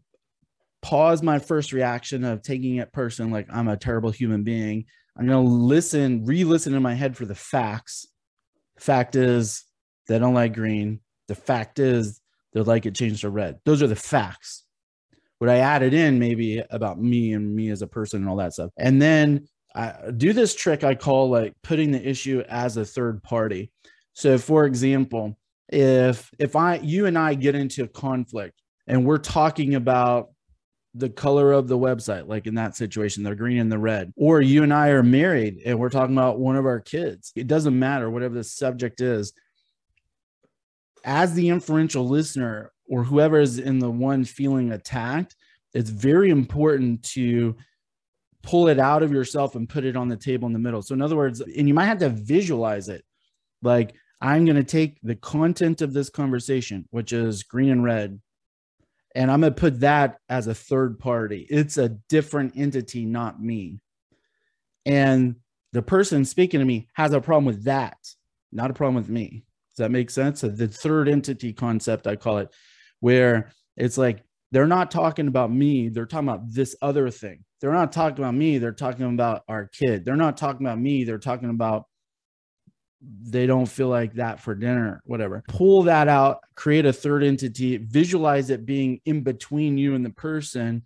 pause 0.81 1.21
my 1.21 1.39
first 1.39 1.73
reaction 1.73 2.23
of 2.23 2.41
taking 2.41 2.77
it 2.77 2.93
person 2.93 3.31
like 3.31 3.47
I'm 3.51 3.67
a 3.67 3.77
terrible 3.77 4.11
human 4.11 4.43
being. 4.43 4.85
I'm 5.17 5.27
going 5.27 5.43
to 5.43 5.51
listen, 5.51 6.25
re 6.25 6.43
listen 6.43 6.75
in 6.75 6.83
my 6.83 6.93
head 6.93 7.17
for 7.17 7.25
the 7.25 7.35
facts. 7.35 8.07
Fact 8.79 9.15
is, 9.15 9.63
they 10.07 10.19
don't 10.19 10.35
like 10.35 10.53
green. 10.53 10.99
The 11.27 11.35
fact 11.35 11.79
is, 11.79 12.21
they 12.53 12.61
like 12.61 12.85
it 12.85 12.95
changed 12.95 13.21
to 13.21 13.29
red. 13.29 13.59
Those 13.65 13.81
are 13.81 13.87
the 13.87 13.95
facts. 13.95 14.63
What 15.39 15.49
I 15.49 15.57
added 15.57 15.93
in 15.93 16.17
maybe 16.17 16.63
about 16.71 16.99
me 16.99 17.33
and 17.33 17.55
me 17.55 17.69
as 17.69 17.81
a 17.81 17.87
person 17.87 18.21
and 18.21 18.29
all 18.29 18.37
that 18.37 18.53
stuff. 18.53 18.71
And 18.77 19.01
then 19.01 19.47
I 19.75 19.93
do 20.15 20.33
this 20.33 20.55
trick 20.55 20.83
I 20.83 20.95
call 20.95 21.29
like 21.29 21.53
putting 21.61 21.91
the 21.91 22.07
issue 22.07 22.43
as 22.49 22.77
a 22.77 22.85
third 22.85 23.21
party. 23.21 23.71
So 24.13 24.39
for 24.39 24.65
example, 24.65 25.37
if 25.69 26.31
if 26.39 26.55
I 26.55 26.77
you 26.77 27.05
and 27.05 27.17
I 27.17 27.35
get 27.35 27.53
into 27.53 27.83
a 27.83 27.87
conflict 27.87 28.59
and 28.87 29.05
we're 29.05 29.19
talking 29.19 29.75
about 29.75 30.29
the 30.93 31.09
color 31.09 31.51
of 31.51 31.67
the 31.67 31.77
website, 31.77 32.27
like 32.27 32.47
in 32.47 32.55
that 32.55 32.75
situation, 32.75 33.23
the 33.23 33.35
green 33.35 33.59
and 33.59 33.71
the 33.71 33.77
red, 33.77 34.11
or 34.15 34.41
you 34.41 34.63
and 34.63 34.73
I 34.73 34.89
are 34.89 35.03
married 35.03 35.61
and 35.65 35.79
we're 35.79 35.89
talking 35.89 36.15
about 36.15 36.39
one 36.39 36.55
of 36.55 36.65
our 36.65 36.79
kids, 36.79 37.31
it 37.35 37.47
doesn't 37.47 37.77
matter, 37.77 38.09
whatever 38.09 38.35
the 38.35 38.43
subject 38.43 39.01
is. 39.01 39.33
As 41.03 41.33
the 41.33 41.49
inferential 41.49 42.07
listener 42.07 42.71
or 42.89 43.03
whoever 43.03 43.39
is 43.39 43.59
in 43.59 43.79
the 43.79 43.91
one 43.91 44.25
feeling 44.25 44.71
attacked, 44.71 45.35
it's 45.73 45.89
very 45.89 46.31
important 46.31 47.03
to 47.03 47.55
pull 48.41 48.67
it 48.67 48.79
out 48.79 49.03
of 49.03 49.11
yourself 49.11 49.55
and 49.55 49.69
put 49.69 49.85
it 49.85 49.95
on 49.95 50.07
the 50.07 50.17
table 50.17 50.47
in 50.47 50.53
the 50.53 50.59
middle. 50.59 50.81
So, 50.81 50.93
in 50.95 51.01
other 51.01 51.15
words, 51.15 51.41
and 51.41 51.67
you 51.67 51.73
might 51.73 51.85
have 51.85 51.99
to 51.99 52.09
visualize 52.09 52.89
it 52.89 53.03
like, 53.61 53.93
I'm 54.19 54.45
going 54.45 54.55
to 54.55 54.63
take 54.63 54.99
the 55.03 55.15
content 55.15 55.81
of 55.81 55.93
this 55.93 56.09
conversation, 56.09 56.87
which 56.89 57.13
is 57.13 57.43
green 57.43 57.69
and 57.69 57.83
red, 57.83 58.19
and 59.17 59.31
I'm 59.31 59.41
going 59.41 59.51
to 59.51 59.59
put 59.59 59.79
that 59.79 60.19
as 60.29 60.45
a 60.45 60.53
third 60.53 60.99
party. 60.99 61.47
It's 61.49 61.79
a 61.79 61.89
different 61.89 62.53
entity, 62.55 63.03
not 63.03 63.41
me. 63.41 63.79
And 64.85 65.37
the 65.73 65.81
person 65.81 66.23
speaking 66.23 66.59
to 66.59 66.65
me 66.65 66.87
has 66.93 67.13
a 67.13 67.19
problem 67.19 67.45
with 67.45 67.63
that, 67.63 67.97
not 68.51 68.69
a 68.69 68.75
problem 68.75 68.93
with 68.93 69.09
me. 69.09 69.43
Does 69.71 69.77
that 69.77 69.89
make 69.89 70.11
sense? 70.11 70.41
So 70.41 70.49
the 70.49 70.67
third 70.67 71.09
entity 71.09 71.51
concept, 71.51 72.05
I 72.05 72.15
call 72.15 72.37
it, 72.37 72.53
where 72.99 73.49
it's 73.75 73.97
like 73.97 74.23
they're 74.51 74.67
not 74.67 74.91
talking 74.91 75.27
about 75.27 75.51
me. 75.51 75.89
They're 75.89 76.05
talking 76.05 76.29
about 76.29 76.51
this 76.51 76.75
other 76.83 77.09
thing. 77.09 77.43
They're 77.59 77.73
not 77.73 77.91
talking 77.91 78.23
about 78.23 78.35
me. 78.35 78.59
They're 78.59 78.71
talking 78.71 79.07
about 79.07 79.41
our 79.47 79.65
kid. 79.65 80.05
They're 80.05 80.15
not 80.15 80.37
talking 80.37 80.65
about 80.65 80.79
me. 80.79 81.05
They're 81.05 81.17
talking 81.17 81.49
about 81.49 81.85
they 83.01 83.45
don't 83.45 83.67
feel 83.67 83.89
like 83.89 84.13
that 84.15 84.39
for 84.39 84.55
dinner, 84.55 85.01
whatever. 85.05 85.43
Pull 85.47 85.83
that 85.83 86.07
out, 86.07 86.39
create 86.55 86.85
a 86.85 86.93
third 86.93 87.23
entity, 87.23 87.77
visualize 87.77 88.49
it 88.49 88.65
being 88.65 88.99
in 89.05 89.21
between 89.21 89.77
you 89.77 89.95
and 89.95 90.05
the 90.05 90.09
person. 90.11 90.83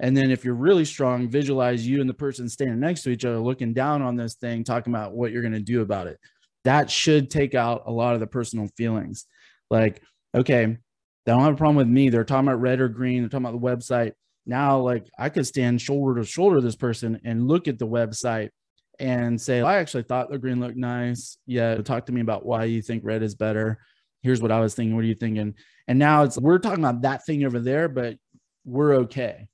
And 0.00 0.16
then 0.16 0.30
if 0.30 0.44
you're 0.44 0.54
really 0.54 0.84
strong, 0.84 1.28
visualize 1.28 1.86
you 1.86 2.00
and 2.00 2.08
the 2.08 2.14
person 2.14 2.48
standing 2.48 2.78
next 2.78 3.02
to 3.02 3.10
each 3.10 3.24
other, 3.24 3.38
looking 3.38 3.72
down 3.72 4.02
on 4.02 4.16
this 4.16 4.34
thing, 4.34 4.62
talking 4.62 4.92
about 4.92 5.14
what 5.14 5.32
you're 5.32 5.42
going 5.42 5.52
to 5.54 5.60
do 5.60 5.82
about 5.82 6.06
it. 6.06 6.18
That 6.64 6.90
should 6.90 7.30
take 7.30 7.54
out 7.54 7.82
a 7.86 7.92
lot 7.92 8.14
of 8.14 8.20
the 8.20 8.26
personal 8.26 8.68
feelings. 8.76 9.26
Like, 9.70 10.02
okay, 10.34 10.66
they 10.66 11.32
don't 11.32 11.42
have 11.42 11.54
a 11.54 11.56
problem 11.56 11.76
with 11.76 11.88
me. 11.88 12.08
They're 12.08 12.24
talking 12.24 12.48
about 12.48 12.60
red 12.60 12.80
or 12.80 12.88
green. 12.88 13.22
They're 13.22 13.28
talking 13.28 13.46
about 13.46 13.60
the 13.60 13.66
website. 13.66 14.12
Now, 14.46 14.78
like 14.78 15.06
I 15.18 15.28
could 15.28 15.46
stand 15.46 15.80
shoulder 15.80 16.20
to 16.20 16.26
shoulder 16.26 16.56
with 16.56 16.64
this 16.64 16.76
person 16.76 17.20
and 17.24 17.48
look 17.48 17.68
at 17.68 17.78
the 17.78 17.86
website 17.86 18.50
and 18.98 19.40
say, 19.40 19.60
I 19.60 19.78
actually 19.78 20.02
thought 20.02 20.30
the 20.30 20.38
green 20.38 20.60
looked 20.60 20.76
nice. 20.76 21.38
Yeah, 21.46 21.76
talk 21.76 22.06
to 22.06 22.12
me 22.12 22.20
about 22.20 22.44
why 22.44 22.64
you 22.64 22.82
think 22.82 23.04
red 23.04 23.22
is 23.22 23.34
better. 23.34 23.78
Here's 24.22 24.42
what 24.42 24.52
I 24.52 24.60
was 24.60 24.74
thinking. 24.74 24.96
What 24.96 25.04
are 25.04 25.08
you 25.08 25.14
thinking? 25.14 25.54
And 25.86 25.98
now 25.98 26.24
it's 26.24 26.38
we're 26.38 26.58
talking 26.58 26.84
about 26.84 27.02
that 27.02 27.24
thing 27.24 27.44
over 27.44 27.60
there, 27.60 27.88
but 27.88 28.16
we're 28.64 28.94
okay. 28.96 29.48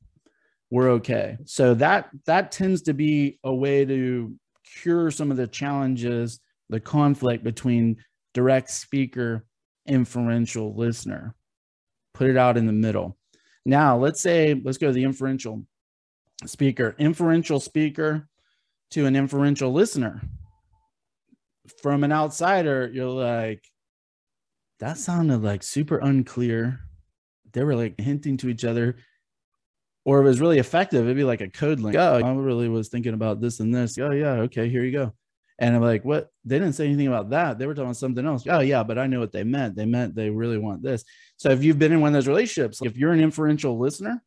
We're 0.70 0.92
okay. 0.92 1.36
So 1.44 1.74
that 1.74 2.08
that 2.26 2.50
tends 2.50 2.82
to 2.82 2.94
be 2.94 3.38
a 3.44 3.54
way 3.54 3.84
to 3.84 4.34
cure 4.82 5.10
some 5.10 5.30
of 5.30 5.36
the 5.36 5.46
challenges, 5.46 6.40
the 6.70 6.80
conflict 6.80 7.44
between 7.44 7.98
direct 8.32 8.70
speaker, 8.70 9.44
inferential 9.86 10.74
listener. 10.74 11.34
Put 12.14 12.30
it 12.30 12.36
out 12.36 12.56
in 12.56 12.66
the 12.66 12.72
middle. 12.72 13.18
Now, 13.66 13.96
let's 13.96 14.20
say, 14.20 14.60
let's 14.64 14.78
go 14.78 14.88
to 14.88 14.92
the 14.92 15.04
inferential 15.04 15.64
speaker. 16.46 16.94
Inferential 16.98 17.60
speaker 17.60 18.28
to 18.90 19.06
an 19.06 19.16
inferential 19.16 19.72
listener. 19.72 20.22
From 21.82 22.04
an 22.04 22.12
outsider, 22.12 22.90
you're 22.92 23.08
like, 23.08 23.64
that 24.80 24.98
sounded 24.98 25.42
like 25.42 25.62
super 25.62 25.98
unclear. 25.98 26.80
They 27.52 27.64
were 27.64 27.76
like 27.76 27.98
hinting 27.98 28.36
to 28.38 28.48
each 28.48 28.64
other, 28.64 28.96
or 30.04 30.20
it 30.20 30.24
was 30.24 30.40
really 30.40 30.58
effective. 30.58 31.04
It'd 31.04 31.16
be 31.16 31.24
like 31.24 31.40
a 31.40 31.48
code 31.48 31.80
link. 31.80 31.96
Oh, 31.96 32.16
I 32.16 32.34
really 32.34 32.68
was 32.68 32.88
thinking 32.88 33.14
about 33.14 33.40
this 33.40 33.60
and 33.60 33.74
this. 33.74 33.96
Oh, 33.98 34.10
yeah. 34.10 34.32
Okay, 34.42 34.68
here 34.68 34.84
you 34.84 34.92
go. 34.92 35.12
And 35.58 35.74
I'm 35.74 35.82
like, 35.82 36.04
what? 36.04 36.30
They 36.44 36.58
didn't 36.58 36.74
say 36.74 36.86
anything 36.86 37.06
about 37.06 37.30
that. 37.30 37.58
They 37.58 37.66
were 37.66 37.74
talking 37.74 37.94
something 37.94 38.26
else. 38.26 38.44
Oh, 38.48 38.58
yeah, 38.60 38.82
but 38.82 38.98
I 38.98 39.06
know 39.06 39.20
what 39.20 39.30
they 39.30 39.44
meant. 39.44 39.76
They 39.76 39.86
meant 39.86 40.14
they 40.14 40.28
really 40.28 40.58
want 40.58 40.82
this. 40.82 41.04
So 41.36 41.50
if 41.50 41.62
you've 41.62 41.78
been 41.78 41.92
in 41.92 42.00
one 42.00 42.08
of 42.08 42.14
those 42.14 42.26
relationships, 42.26 42.80
if 42.82 42.96
you're 42.96 43.12
an 43.12 43.20
inferential 43.20 43.78
listener 43.78 44.22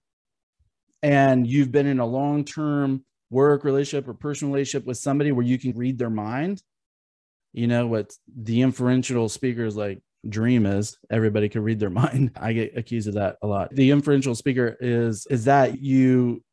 and 1.03 1.45
you've 1.45 1.71
been 1.71 1.85
in 1.85 1.99
a 1.99 2.05
long 2.05 2.45
term 2.45 3.03
work 3.29 3.63
relationship 3.63 4.07
or 4.07 4.13
personal 4.13 4.53
relationship 4.53 4.87
with 4.87 4.97
somebody 4.97 5.31
where 5.31 5.45
you 5.45 5.59
can 5.59 5.73
read 5.73 5.97
their 5.97 6.09
mind, 6.09 6.61
you 7.53 7.67
know 7.67 7.87
what 7.87 8.13
the 8.35 8.61
inferential 8.61 9.29
speaker's 9.29 9.75
like 9.75 10.01
dream 10.27 10.65
is? 10.65 10.97
Everybody 11.09 11.49
can 11.49 11.63
read 11.63 11.79
their 11.79 11.89
mind. 12.01 12.31
I 12.39 12.53
get 12.53 12.77
accused 12.77 13.07
of 13.07 13.15
that 13.15 13.37
a 13.41 13.47
lot. 13.47 13.73
The 13.73 13.91
inferential 13.91 14.35
speaker 14.35 14.77
is 14.79 15.25
is 15.29 15.45
that 15.45 15.79
you 15.79 16.43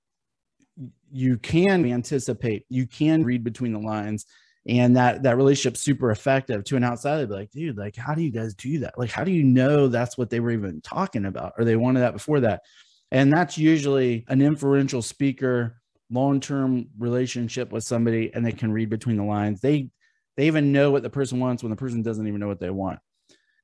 you 1.12 1.38
can 1.38 1.84
anticipate, 1.84 2.64
you 2.68 2.86
can 2.86 3.22
read 3.22 3.44
between 3.44 3.72
the 3.72 3.78
lines 3.78 4.26
and 4.66 4.96
that 4.96 5.22
that 5.22 5.36
relationship's 5.36 5.80
super 5.80 6.10
effective 6.10 6.64
to 6.64 6.76
an 6.76 6.84
outsider. 6.84 7.32
Like 7.32 7.50
dude 7.50 7.76
like 7.78 7.96
how 7.96 8.14
do 8.14 8.22
you 8.22 8.30
guys 8.30 8.54
do 8.54 8.80
that? 8.80 8.98
Like 8.98 9.10
how 9.10 9.24
do 9.24 9.30
you 9.30 9.44
know 9.44 9.88
that's 9.88 10.18
what 10.18 10.30
they 10.30 10.40
were 10.40 10.50
even 10.50 10.80
talking 10.80 11.26
about 11.26 11.52
or 11.58 11.64
they 11.64 11.76
wanted 11.76 12.00
that 12.00 12.14
before 12.14 12.40
that? 12.40 12.62
And 13.10 13.32
that's 13.32 13.56
usually 13.58 14.24
an 14.28 14.40
inferential 14.40 15.02
speaker 15.02 15.76
long-term 16.10 16.86
relationship 16.98 17.72
with 17.72 17.84
somebody 17.84 18.32
and 18.34 18.44
they 18.44 18.52
can 18.52 18.72
read 18.72 18.90
between 18.90 19.16
the 19.16 19.24
lines. 19.24 19.60
They 19.60 19.90
they 20.36 20.46
even 20.46 20.72
know 20.72 20.90
what 20.90 21.02
the 21.02 21.10
person 21.10 21.38
wants 21.38 21.62
when 21.62 21.70
the 21.70 21.76
person 21.76 22.02
doesn't 22.02 22.26
even 22.26 22.40
know 22.40 22.48
what 22.48 22.60
they 22.60 22.70
want. 22.70 22.98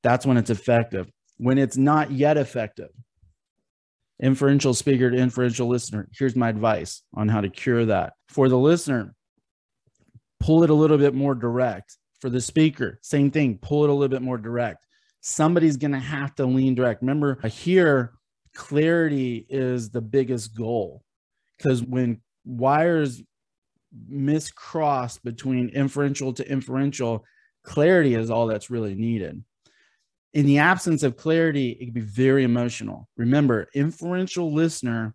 That's 0.02 0.24
when 0.24 0.36
it's 0.36 0.50
effective. 0.50 1.10
When 1.36 1.58
it's 1.58 1.76
not 1.76 2.10
yet 2.10 2.36
effective 2.36 2.90
inferential 4.22 4.74
speaker 4.74 5.10
to 5.10 5.16
inferential 5.16 5.66
listener 5.66 6.06
here's 6.12 6.36
my 6.36 6.50
advice 6.50 7.02
on 7.14 7.28
how 7.28 7.40
to 7.40 7.48
cure 7.48 7.86
that. 7.86 8.12
For 8.28 8.48
the 8.48 8.58
listener 8.58 9.14
pull 10.40 10.62
it 10.62 10.70
a 10.70 10.74
little 10.74 10.98
bit 10.98 11.14
more 11.14 11.34
direct. 11.34 11.96
For 12.20 12.28
the 12.28 12.40
speaker 12.40 12.98
same 13.02 13.30
thing 13.30 13.58
pull 13.58 13.84
it 13.84 13.90
a 13.90 13.92
little 13.94 14.08
bit 14.08 14.22
more 14.22 14.38
direct. 14.38 14.86
Somebody's 15.22 15.76
going 15.76 15.92
to 15.92 15.98
have 15.98 16.34
to 16.36 16.46
lean 16.46 16.74
direct. 16.74 17.02
Remember 17.02 17.38
here 17.48 18.12
clarity 18.54 19.46
is 19.48 19.90
the 19.90 20.00
biggest 20.00 20.54
goal. 20.54 21.02
Because 21.56 21.82
when 21.82 22.20
wires 22.44 23.22
miscross 24.10 25.20
between 25.22 25.68
inferential 25.70 26.32
to 26.34 26.50
inferential, 26.50 27.24
clarity 27.64 28.14
is 28.14 28.30
all 28.30 28.46
that's 28.46 28.70
really 28.70 28.94
needed. 28.94 29.42
In 30.32 30.46
the 30.46 30.58
absence 30.58 31.02
of 31.02 31.16
clarity, 31.16 31.70
it 31.70 31.86
can 31.86 31.92
be 31.92 32.00
very 32.00 32.44
emotional. 32.44 33.08
Remember, 33.16 33.68
inferential 33.74 34.52
listener 34.52 35.14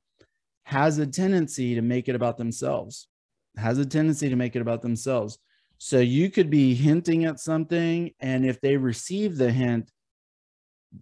has 0.64 0.98
a 0.98 1.08
tendency 1.08 1.76
to 1.76 1.82
make 1.82 2.10
it 2.10 2.16
about 2.16 2.38
themselves, 2.38 3.08
has 3.56 3.78
a 3.78 3.86
tendency 3.86 4.30
to 4.30 4.36
make 4.36 4.56
it 4.56 4.62
about 4.62 4.82
themselves. 4.82 5.38
So 5.78 6.00
you 6.00 6.30
could 6.30 6.50
be 6.50 6.74
hinting 6.74 7.26
at 7.26 7.40
something, 7.40 8.12
and 8.20 8.46
if 8.46 8.60
they 8.60 8.76
receive 8.76 9.38
the 9.38 9.52
hint 9.52 9.92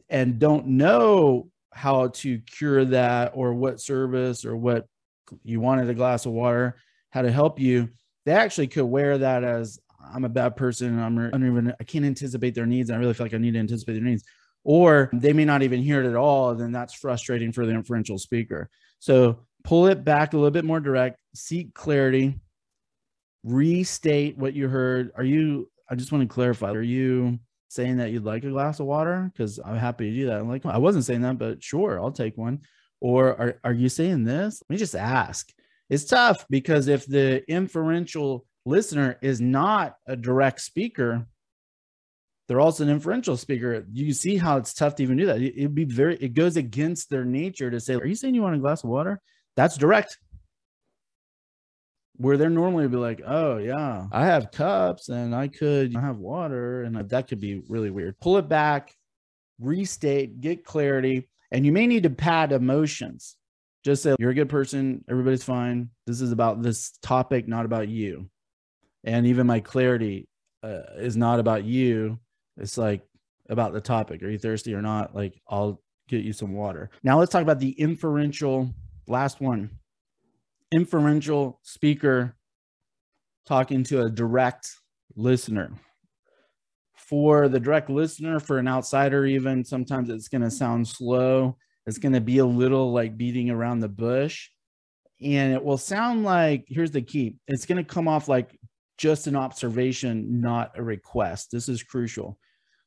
and 0.10 0.40
don't 0.40 0.68
know 0.68 1.50
how 1.72 2.08
to 2.10 2.40
cure 2.40 2.86
that 2.86 3.32
or 3.36 3.54
what 3.54 3.82
service 3.82 4.46
or 4.46 4.56
what 4.56 4.86
you 5.44 5.60
wanted 5.60 5.90
a 5.90 5.94
glass 5.94 6.26
of 6.26 6.32
water, 6.34 6.76
how 7.10 7.22
to 7.22 7.32
help 7.32 7.60
you, 7.60 7.90
they 8.26 8.34
actually 8.34 8.68
could 8.68 8.86
wear 8.86 9.18
that 9.18 9.44
as 9.44 9.80
I'm 10.14 10.26
a 10.26 10.30
bad 10.30 10.56
person. 10.56 11.00
I'm 11.00 11.18
I 11.18 11.30
don't 11.30 11.46
even 11.46 11.74
I 11.80 11.84
can't 11.84 12.06
anticipate 12.06 12.56
their 12.56 12.66
needs. 12.66 12.92
I 12.92 12.98
really 12.98 13.14
feel 13.14 13.26
like 13.26 13.34
I 13.34 13.38
need 13.38 13.54
to 13.54 13.60
anticipate 13.60 13.94
their 13.94 14.04
needs. 14.04 14.24
Or 14.64 15.10
they 15.14 15.34
may 15.34 15.46
not 15.46 15.62
even 15.62 15.82
hear 15.82 16.02
it 16.02 16.08
at 16.08 16.16
all. 16.16 16.56
Then 16.56 16.72
that's 16.72 16.94
frustrating 16.94 17.52
for 17.52 17.66
the 17.66 17.74
inferential 17.74 18.18
speaker. 18.18 18.70
So 19.00 19.40
pull 19.64 19.88
it 19.88 20.04
back 20.04 20.34
a 20.34 20.38
little 20.38 20.52
bit 20.52 20.66
more 20.66 20.80
direct, 20.80 21.20
seek 21.36 21.74
clarity, 21.74 22.40
restate 23.44 24.38
what 24.38 24.54
you 24.54 24.68
heard. 24.70 25.12
Are 25.16 25.24
you, 25.24 25.70
I 25.90 25.96
just 25.96 26.12
want 26.12 26.28
to 26.28 26.34
clarify, 26.34 26.72
are 26.72 26.82
you 26.82 27.40
saying 27.68 27.98
that 27.98 28.12
you'd 28.12 28.24
like 28.24 28.44
a 28.44 28.50
glass 28.50 28.80
of 28.80 28.86
water? 28.86 29.30
Because 29.34 29.60
I'm 29.64 29.78
happy 29.78 30.10
to 30.10 30.16
do 30.16 30.26
that. 30.28 30.40
I'm 30.40 30.48
like, 30.48 30.66
I 30.66 30.78
wasn't 30.78 31.06
saying 31.06 31.22
that, 31.22 31.38
but 31.38 31.62
sure, 31.64 32.00
I'll 32.00 32.12
take 32.12 32.38
one. 32.38 32.62
Or 33.04 33.28
are, 33.38 33.60
are 33.66 33.74
you 33.74 33.90
saying 33.90 34.24
this? 34.24 34.62
Let 34.62 34.74
me 34.74 34.78
just 34.78 34.96
ask. 34.96 35.52
It's 35.90 36.06
tough 36.06 36.46
because 36.50 36.88
if 36.88 37.06
the 37.06 37.44
inferential 37.52 38.46
listener 38.66 39.20
is 39.22 39.42
not 39.42 39.98
a 40.08 40.16
direct 40.16 40.62
speaker, 40.62 41.28
they're 42.48 42.62
also 42.62 42.84
an 42.86 42.90
inferential 42.90 43.36
speaker. 43.36 43.86
You 43.92 44.14
see 44.14 44.38
how 44.38 44.56
it's 44.56 44.74
tough 44.74 44.96
to 44.96 45.04
even 45.04 45.18
do 45.18 45.26
that. 45.26 45.42
It'd 45.42 45.76
be 45.76 45.84
very, 45.84 46.16
it 46.16 46.34
goes 46.34 46.56
against 46.56 47.10
their 47.10 47.26
nature 47.26 47.70
to 47.70 47.80
say, 47.82 47.96
Are 47.96 48.06
you 48.06 48.16
saying 48.16 48.36
you 48.36 48.42
want 48.42 48.56
a 48.56 48.60
glass 48.60 48.86
of 48.86 48.90
water? 48.90 49.20
That's 49.58 49.76
direct. 49.76 50.18
Where 52.16 52.38
they're 52.38 52.50
normally 52.50 52.88
be 52.88 52.96
like, 52.96 53.22
Oh, 53.28 53.58
yeah, 53.58 54.08
I 54.14 54.28
have 54.28 54.52
cups 54.52 55.10
and 55.10 55.36
I 55.36 55.50
could 55.50 55.94
have 55.94 56.20
water. 56.20 56.84
And 56.84 56.96
that 57.10 57.28
could 57.28 57.42
be 57.42 57.64
really 57.68 57.90
weird. 57.90 58.18
Pull 58.22 58.38
it 58.38 58.48
back, 58.48 58.96
restate, 59.60 60.40
get 60.40 60.64
clarity. 60.64 61.28
And 61.54 61.66
you 61.66 61.72
may 61.72 61.88
need 61.88 62.04
to 62.04 62.10
pad 62.10 62.52
emotions. 62.52 63.38
Just 63.86 64.04
say, 64.04 64.16
you're 64.18 64.32
a 64.32 64.36
good 64.36 64.50
person. 64.50 65.06
Everybody's 65.10 65.44
fine. 65.44 65.90
This 66.08 66.20
is 66.20 66.32
about 66.32 66.62
this 66.64 66.98
topic, 67.02 67.48
not 67.48 67.66
about 67.66 67.88
you. 67.88 68.30
And 69.04 69.28
even 69.28 69.46
my 69.46 69.60
clarity 69.60 70.28
uh, 70.64 70.82
is 70.98 71.16
not 71.16 71.40
about 71.40 71.64
you. 71.64 72.20
It's 72.58 72.78
like 72.78 73.02
about 73.50 73.74
the 73.74 73.82
topic. 73.82 74.24
Are 74.24 74.30
you 74.30 74.40
thirsty 74.40 74.74
or 74.74 74.82
not? 74.82 75.16
Like, 75.16 75.40
I'll 75.48 75.82
get 76.08 76.24
you 76.24 76.34
some 76.34 76.54
water. 76.54 76.90
Now, 77.04 77.20
let's 77.20 77.32
talk 77.32 77.44
about 77.44 77.60
the 77.60 77.80
inferential 77.80 78.74
last 79.08 79.40
one. 79.40 79.70
Inferential 80.72 81.60
speaker 81.62 82.36
talking 83.46 83.84
to 83.84 84.04
a 84.04 84.10
direct 84.10 84.72
listener 85.16 85.72
for 87.14 87.48
the 87.48 87.60
direct 87.60 87.92
listener, 87.92 88.40
for 88.40 88.58
an 88.58 88.68
outsider, 88.68 89.24
even 89.24 89.64
sometimes 89.64 90.10
it's 90.10 90.28
going 90.28 90.42
to 90.42 90.50
sound 90.50 90.88
slow. 90.88 91.56
It's 91.86 92.00
going 92.00 92.14
to 92.14 92.20
be 92.20 92.40
a 92.40 92.46
little 92.46 92.92
like 92.92 93.18
beating 93.18 93.52
around 93.52 93.82
the 93.82 93.88
bush. 93.88 94.50
And 95.22 95.54
it 95.54 95.64
will 95.64 95.78
sound 95.78 96.24
like 96.24 96.66
here's 96.68 96.90
the 96.90 97.04
key 97.04 97.36
it's 97.48 97.68
going 97.68 97.78
to 97.78 97.84
come 97.84 98.08
off 98.08 98.28
like 98.28 98.60
just 98.98 99.28
an 99.28 99.36
observation, 99.36 100.42
not 100.42 100.72
a 100.76 100.82
request. 100.82 101.50
This 101.52 101.70
is 101.70 101.84
crucial. 101.84 102.40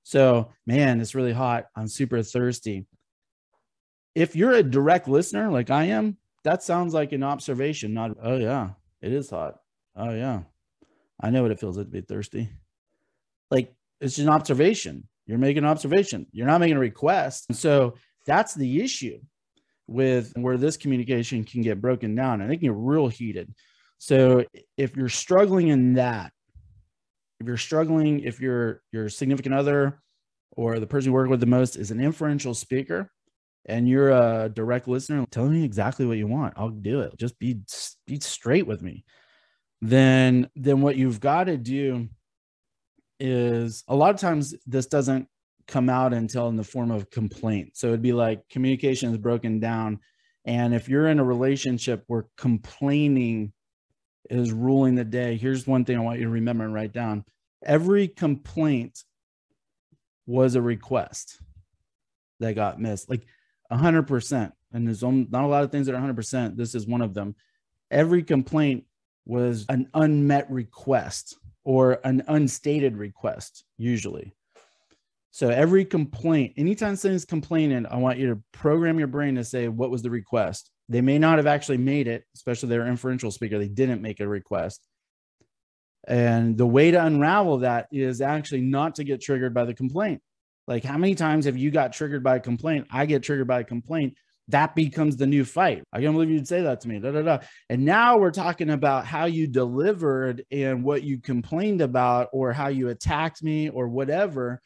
So, 0.03 0.51
man, 0.67 1.01
it's 1.01 1.15
really 1.15 1.33
hot. 1.33 1.67
I'm 1.77 1.87
super 1.87 2.21
thirsty. 2.21 2.85
If 4.17 4.35
you're 4.35 4.55
a 4.55 4.62
direct 4.65 5.07
listener 5.07 5.53
like 5.53 5.71
I 5.71 5.85
am, 5.85 6.17
that 6.43 6.65
sounds 6.65 6.93
like 6.93 7.12
an 7.12 7.23
observation, 7.23 7.95
not, 7.95 8.17
oh, 8.21 8.39
yeah, 8.39 8.71
it 9.01 9.12
is 9.12 9.31
hot. 9.31 9.61
Oh, 9.95 10.11
yeah. 10.11 10.41
I 11.21 11.31
know 11.31 11.43
what 11.43 11.53
it 11.53 11.61
feels 11.61 11.77
like 11.77 11.87
to 11.87 11.93
be 11.93 12.01
thirsty. 12.01 12.49
Like 13.53 13.73
it's 14.00 14.18
an 14.18 14.28
observation. 14.28 15.09
You're 15.26 15.38
making 15.38 15.64
an 15.64 15.70
observation. 15.70 16.26
You're 16.32 16.46
not 16.46 16.61
making 16.61 16.76
a 16.76 16.80
request. 16.80 17.46
And 17.48 17.56
so 17.59 17.96
that's 18.26 18.54
the 18.54 18.82
issue. 18.82 19.18
with 19.87 20.32
where 20.37 20.56
this 20.56 20.76
communication 20.76 21.44
can 21.44 21.62
get 21.62 21.80
broken 21.80 22.14
down 22.14 22.40
and 22.40 22.52
it 22.52 22.56
can 22.56 22.68
get 22.68 22.74
real 22.74 23.09
heated. 23.09 23.54
So 23.98 24.44
if 24.76 24.96
you're 24.96 25.09
struggling 25.09 25.68
in 25.68 25.94
that, 25.94 26.32
if 27.40 27.46
you're 27.46 27.56
struggling, 27.56 28.20
if 28.20 28.40
your 28.40 28.82
your 28.92 29.09
significant 29.09 29.54
other 29.54 30.00
or 30.52 30.80
the 30.80 30.87
person 30.87 31.11
you 31.11 31.12
work 31.14 31.28
with 31.28 31.40
the 31.40 31.46
most 31.46 31.76
is 31.76 31.90
an 31.90 32.00
inferential 32.00 32.54
speaker 32.54 33.11
and 33.66 33.88
you're 33.88 34.11
a 34.11 34.48
direct 34.52 34.88
listener, 34.88 35.24
tell 35.30 35.48
me 35.48 35.64
exactly 35.64 36.06
what 36.06 36.18
you 36.18 36.26
want. 36.26 36.54
I'll 36.56 36.70
do 36.70 37.00
it. 37.00 37.16
Just 37.18 37.38
be 37.38 37.61
be 38.06 38.20
straight 38.20 38.66
with 38.66 38.82
me. 38.82 39.04
Then 39.82 40.48
then 40.56 40.80
what 40.80 40.96
you've 40.96 41.20
got 41.20 41.44
to 41.44 41.56
do 41.56 42.09
is 43.18 43.85
a 43.88 43.94
lot 43.94 44.14
of 44.14 44.20
times 44.20 44.55
this 44.66 44.87
doesn't 44.87 45.29
come 45.66 45.88
out 45.88 46.12
until 46.12 46.48
in 46.48 46.57
the 46.57 46.64
form 46.64 46.90
of 46.90 47.11
complaint. 47.11 47.76
So 47.76 47.88
it'd 47.88 48.02
be 48.02 48.12
like 48.12 48.48
communication 48.48 49.11
is 49.11 49.18
broken 49.18 49.59
down. 49.59 50.00
And 50.44 50.74
if 50.74 50.88
you're 50.88 51.09
in 51.09 51.18
a 51.18 51.24
relationship 51.24 52.05
where 52.07 52.26
complaining 52.37 53.52
is 54.31 54.52
ruling 54.52 54.94
the 54.94 55.05
day, 55.05 55.37
here's 55.37 55.66
one 55.66 55.85
thing 55.85 55.96
I 55.96 56.02
want 56.02 56.18
you 56.18 56.26
to 56.26 56.31
remember 56.31 56.64
and 56.64 56.74
write 56.74 56.92
down. 56.92 57.24
Every 57.64 58.07
complaint 58.07 59.02
was 60.26 60.55
a 60.55 60.62
request 60.62 61.40
that 62.40 62.55
got 62.55 62.81
missed, 62.81 63.11
like 63.11 63.26
100%. 63.72 64.52
And 64.72 64.87
there's 64.87 65.02
not 65.02 65.44
a 65.44 65.46
lot 65.46 65.64
of 65.64 65.72
things 65.72 65.87
that 65.87 65.94
are 65.94 66.00
100%. 66.00 66.57
This 66.57 66.74
is 66.74 66.87
one 66.87 67.00
of 67.00 67.14
them. 67.14 67.35
Every 67.90 68.22
complaint 68.22 68.85
was 69.24 69.64
an 69.68 69.88
unmet 69.94 70.50
request 70.50 71.37
or 71.66 71.98
an 72.05 72.22
unstated 72.29 72.96
request, 72.96 73.64
usually. 73.76 74.33
So 75.33 75.48
every 75.48 75.85
complaint, 75.85 76.55
anytime 76.57 76.94
someone's 76.94 77.24
complaining, 77.24 77.87
I 77.87 77.96
want 77.96 78.18
you 78.18 78.29
to 78.29 78.42
program 78.52 79.00
your 79.00 79.09
brain 79.09 79.35
to 79.35 79.42
say, 79.42 79.66
what 79.66 79.90
was 79.90 80.00
the 80.00 80.09
request? 80.09 80.70
They 80.88 81.00
may 81.00 81.18
not 81.18 81.38
have 81.38 81.48
actually 81.48 81.79
made 81.79 82.07
it, 82.07 82.24
especially 82.37 82.68
their 82.68 82.87
inferential 82.87 83.33
speaker. 83.33 83.59
They 83.59 83.66
didn't 83.66 84.00
make 84.00 84.20
a 84.20 84.29
request. 84.29 84.87
And 86.07 86.57
the 86.57 86.64
way 86.64 86.92
to 86.92 87.05
unravel 87.05 87.59
that 87.59 87.88
is 87.90 88.20
actually 88.20 88.61
not 88.61 88.94
to 88.94 89.05
get 89.05 89.20
triggered 89.20 89.52
by 89.52 89.64
the 89.64 89.74
complaint. 89.74 90.22
Like, 90.68 90.85
how 90.85 90.96
many 90.96 91.16
times 91.16 91.46
have 91.46 91.57
you 91.57 91.72
got 91.72 91.92
triggered 91.92 92.22
by 92.22 92.37
a 92.37 92.40
complaint? 92.40 92.87
I 92.92 93.07
get 93.07 93.24
triggered 93.24 93.48
by 93.48 93.61
a 93.61 93.64
complaint. 93.64 94.16
That 94.48 94.74
becomes 94.74 95.16
the 95.16 95.26
new 95.26 95.44
fight. 95.44 95.82
I 95.92 96.00
can't 96.00 96.12
believe 96.12 96.30
you'd 96.30 96.46
say 96.46 96.62
that 96.62 96.80
to 96.82 96.88
me. 96.88 97.00
Da, 97.00 97.11
da, 97.11 97.22
da. 97.22 97.38
And 97.68 97.85
now 97.85 98.18
we're 98.18 98.30
talking 98.30 98.70
about 98.70 99.04
how 99.04 99.24
you 99.24 99.46
delivered 99.46 100.44
and 100.50 100.85
what 100.85 101.02
you 101.02 101.18
complained 101.18 101.80
about, 101.80 102.28
or 102.32 102.52
how 102.52 102.68
you 102.68 102.88
attacked 102.88 103.42
me, 103.42 103.68
or 103.68 103.88
whatever 103.88 104.61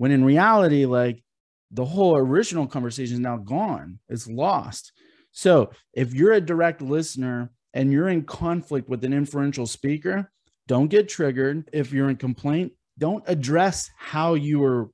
when 0.00 0.12
in 0.12 0.24
reality, 0.24 0.86
like 0.86 1.22
the 1.70 1.84
whole 1.84 2.16
original 2.16 2.66
conversation 2.66 3.16
is 3.16 3.20
now 3.20 3.36
gone, 3.36 3.98
it's 4.08 4.26
lost. 4.26 4.92
So 5.30 5.72
if 5.92 6.14
you're 6.14 6.32
a 6.32 6.40
direct 6.40 6.80
listener 6.80 7.50
and 7.74 7.92
you're 7.92 8.08
in 8.08 8.22
conflict 8.22 8.88
with 8.88 9.04
an 9.04 9.12
inferential 9.12 9.66
speaker, 9.66 10.32
don't 10.66 10.88
get 10.88 11.10
triggered. 11.10 11.68
If 11.74 11.92
you're 11.92 12.08
in 12.08 12.16
complaint, 12.16 12.72
don't 12.96 13.22
address 13.26 13.90
how 13.98 14.34
you 14.34 14.60
were 14.60 14.88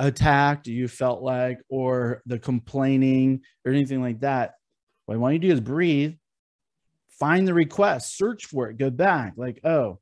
attacked, 0.00 0.66
you 0.66 0.88
felt 0.88 1.22
like, 1.22 1.60
or 1.68 2.22
the 2.26 2.38
complaining 2.38 3.42
or 3.64 3.70
anything 3.70 4.00
like 4.00 4.20
that. 4.20 4.54
What 5.06 5.14
I 5.14 5.18
want 5.18 5.34
you 5.34 5.40
to 5.40 5.46
do 5.48 5.52
is 5.52 5.60
breathe, 5.60 6.14
find 7.10 7.46
the 7.46 7.54
request, 7.54 8.16
search 8.16 8.46
for 8.46 8.70
it, 8.70 8.78
go 8.78 8.90
back, 8.90 9.34
like, 9.36 9.60
oh, 9.64 9.98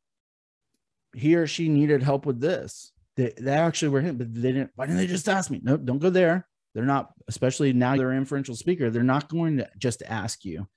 he 1.14 1.34
or 1.34 1.46
she 1.46 1.68
needed 1.68 2.02
help 2.02 2.26
with 2.26 2.40
this. 2.40 2.92
They, 3.16 3.32
they 3.36 3.52
actually 3.52 3.88
were 3.88 4.00
him, 4.00 4.16
but 4.16 4.32
they 4.32 4.52
didn't. 4.52 4.70
Why 4.76 4.86
didn't 4.86 4.98
they 4.98 5.06
just 5.08 5.28
ask 5.28 5.50
me? 5.50 5.60
Nope, 5.62 5.80
don't 5.84 5.98
go 5.98 6.10
there. 6.10 6.46
They're 6.74 6.84
not, 6.84 7.12
especially 7.26 7.72
now 7.72 7.96
they're 7.96 8.12
inferential 8.12 8.54
speaker. 8.54 8.90
They're 8.90 9.02
not 9.02 9.28
going 9.28 9.56
to 9.56 9.68
just 9.78 10.02
ask 10.06 10.44
you. 10.44 10.68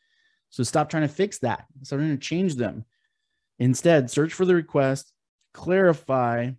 So 0.50 0.64
stop 0.64 0.90
trying 0.90 1.04
to 1.04 1.14
fix 1.14 1.38
that. 1.40 1.66
Stop 1.84 2.00
trying 2.00 2.18
to 2.18 2.18
change 2.18 2.56
them. 2.56 2.86
Instead, 3.60 4.10
search 4.10 4.34
for 4.34 4.46
the 4.46 4.56
request, 4.56 5.14
clarify, 5.54 6.52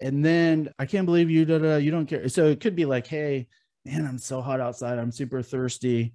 and 0.00 0.24
then 0.24 0.70
I 0.78 0.86
can't 0.86 1.06
believe 1.06 1.30
you. 1.30 1.44
Da, 1.44 1.58
da, 1.58 1.76
you 1.76 1.90
don't 1.90 2.06
care. 2.06 2.28
So 2.28 2.46
it 2.46 2.60
could 2.60 2.76
be 2.76 2.84
like, 2.84 3.06
hey, 3.06 3.48
man, 3.84 4.06
I'm 4.06 4.18
so 4.18 4.40
hot 4.40 4.60
outside. 4.60 4.98
I'm 4.98 5.12
super 5.12 5.42
thirsty. 5.42 6.12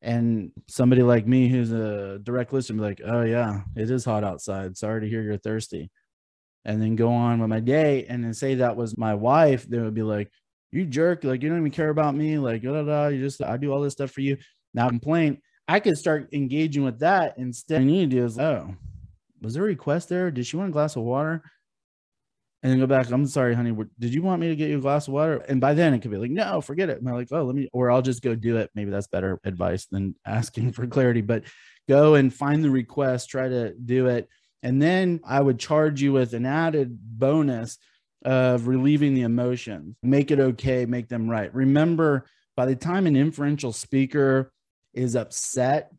And 0.00 0.50
somebody 0.68 1.02
like 1.02 1.26
me 1.26 1.48
who's 1.48 1.70
a 1.70 2.18
direct 2.18 2.52
listener, 2.52 2.76
be 2.76 2.82
like, 2.82 3.00
oh 3.04 3.22
yeah, 3.22 3.62
it 3.76 3.88
is 3.88 4.04
hot 4.04 4.24
outside. 4.24 4.76
Sorry 4.76 5.00
to 5.00 5.08
hear 5.08 5.22
you're 5.22 5.36
thirsty 5.36 5.90
and 6.64 6.80
then 6.80 6.96
go 6.96 7.10
on 7.10 7.40
with 7.40 7.50
my 7.50 7.60
day 7.60 8.06
and 8.08 8.24
then 8.24 8.34
say 8.34 8.56
that 8.56 8.76
was 8.76 8.96
my 8.96 9.14
wife, 9.14 9.66
they 9.68 9.78
would 9.78 9.94
be 9.94 10.02
like, 10.02 10.30
You 10.70 10.86
jerk, 10.86 11.24
like 11.24 11.42
you 11.42 11.48
don't 11.48 11.58
even 11.58 11.70
care 11.70 11.90
about 11.90 12.14
me, 12.14 12.38
like 12.38 12.62
da, 12.62 12.82
da, 12.82 13.06
you 13.08 13.20
just 13.20 13.42
I 13.42 13.56
do 13.56 13.72
all 13.72 13.80
this 13.80 13.94
stuff 13.94 14.10
for 14.10 14.20
you. 14.20 14.36
Now 14.74 14.88
complain. 14.88 15.38
I 15.68 15.80
could 15.80 15.96
start 15.96 16.28
engaging 16.32 16.84
with 16.84 17.00
that 17.00 17.38
instead. 17.38 17.80
I 17.80 17.84
need 17.84 18.10
to 18.10 18.16
do 18.16 18.24
is 18.24 18.38
oh, 18.38 18.74
was 19.40 19.54
there 19.54 19.64
a 19.64 19.66
request 19.66 20.08
there? 20.08 20.30
Did 20.30 20.46
she 20.46 20.56
want 20.56 20.70
a 20.70 20.72
glass 20.72 20.96
of 20.96 21.02
water? 21.02 21.42
And 22.62 22.70
then 22.70 22.78
go 22.78 22.86
back. 22.86 23.10
I'm 23.10 23.26
sorry, 23.26 23.54
honey. 23.54 23.76
Did 23.98 24.14
you 24.14 24.22
want 24.22 24.40
me 24.40 24.48
to 24.48 24.56
get 24.56 24.70
you 24.70 24.78
a 24.78 24.80
glass 24.80 25.08
of 25.08 25.14
water? 25.14 25.38
And 25.48 25.60
by 25.60 25.74
then 25.74 25.94
it 25.94 25.98
could 26.00 26.12
be 26.12 26.16
like, 26.16 26.30
no, 26.30 26.60
forget 26.60 26.90
it. 26.90 26.98
And 26.98 27.08
I'm 27.08 27.16
like, 27.16 27.28
oh, 27.32 27.42
let 27.42 27.56
me, 27.56 27.68
or 27.72 27.90
I'll 27.90 28.02
just 28.02 28.22
go 28.22 28.36
do 28.36 28.58
it. 28.58 28.70
Maybe 28.76 28.90
that's 28.90 29.08
better 29.08 29.40
advice 29.44 29.86
than 29.86 30.14
asking 30.26 30.72
for 30.72 30.86
clarity. 30.86 31.22
But 31.22 31.44
go 31.88 32.14
and 32.14 32.32
find 32.32 32.62
the 32.62 32.70
request, 32.70 33.30
try 33.30 33.48
to 33.48 33.74
do 33.74 34.06
it 34.06 34.28
and 34.62 34.80
then 34.80 35.20
I 35.24 35.40
would 35.40 35.58
charge 35.58 36.00
you 36.00 36.12
with 36.12 36.34
an 36.34 36.46
added 36.46 36.96
bonus 37.00 37.78
of 38.24 38.68
relieving 38.68 39.14
the 39.14 39.22
emotions, 39.22 39.96
make 40.02 40.30
it 40.30 40.38
okay, 40.38 40.86
make 40.86 41.08
them 41.08 41.28
right. 41.28 41.52
Remember, 41.52 42.26
by 42.56 42.66
the 42.66 42.76
time 42.76 43.06
an 43.06 43.16
inferential 43.16 43.72
speaker 43.72 44.52
is 44.94 45.16
upset, 45.16 45.90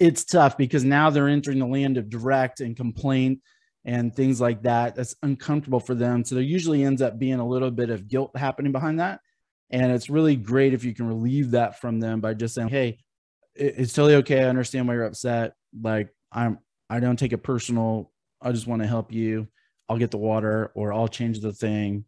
it's 0.00 0.24
tough 0.24 0.56
because 0.56 0.82
now 0.82 1.10
they're 1.10 1.28
entering 1.28 1.60
the 1.60 1.66
land 1.66 1.96
of 1.96 2.10
direct 2.10 2.60
and 2.60 2.76
complaint 2.76 3.40
and 3.84 4.14
things 4.14 4.40
like 4.40 4.62
that. 4.62 4.94
That's 4.94 5.16
uncomfortable 5.22 5.80
for 5.80 5.94
them. 5.94 6.24
So 6.24 6.34
there 6.34 6.44
usually 6.44 6.84
ends 6.84 7.02
up 7.02 7.18
being 7.18 7.40
a 7.40 7.46
little 7.46 7.70
bit 7.70 7.90
of 7.90 8.08
guilt 8.08 8.36
happening 8.36 8.72
behind 8.72 9.00
that. 9.00 9.20
And 9.70 9.90
it's 9.90 10.10
really 10.10 10.36
great 10.36 10.74
if 10.74 10.84
you 10.84 10.94
can 10.94 11.06
relieve 11.06 11.52
that 11.52 11.80
from 11.80 11.98
them 11.98 12.20
by 12.20 12.34
just 12.34 12.54
saying, 12.54 12.68
Hey, 12.68 12.98
it's 13.54 13.92
totally 13.92 14.16
okay. 14.16 14.44
I 14.44 14.48
understand 14.48 14.86
why 14.86 14.94
you're 14.94 15.04
upset. 15.04 15.54
Like 15.80 16.08
I'm 16.30 16.58
I 16.88 17.00
don't 17.00 17.18
take 17.18 17.32
it 17.32 17.38
personal. 17.38 18.10
I 18.40 18.52
just 18.52 18.66
want 18.66 18.82
to 18.82 18.88
help 18.88 19.12
you. 19.12 19.48
I'll 19.88 19.98
get 19.98 20.10
the 20.10 20.18
water 20.18 20.72
or 20.74 20.92
I'll 20.92 21.08
change 21.08 21.40
the 21.40 21.52
thing. 21.52 22.04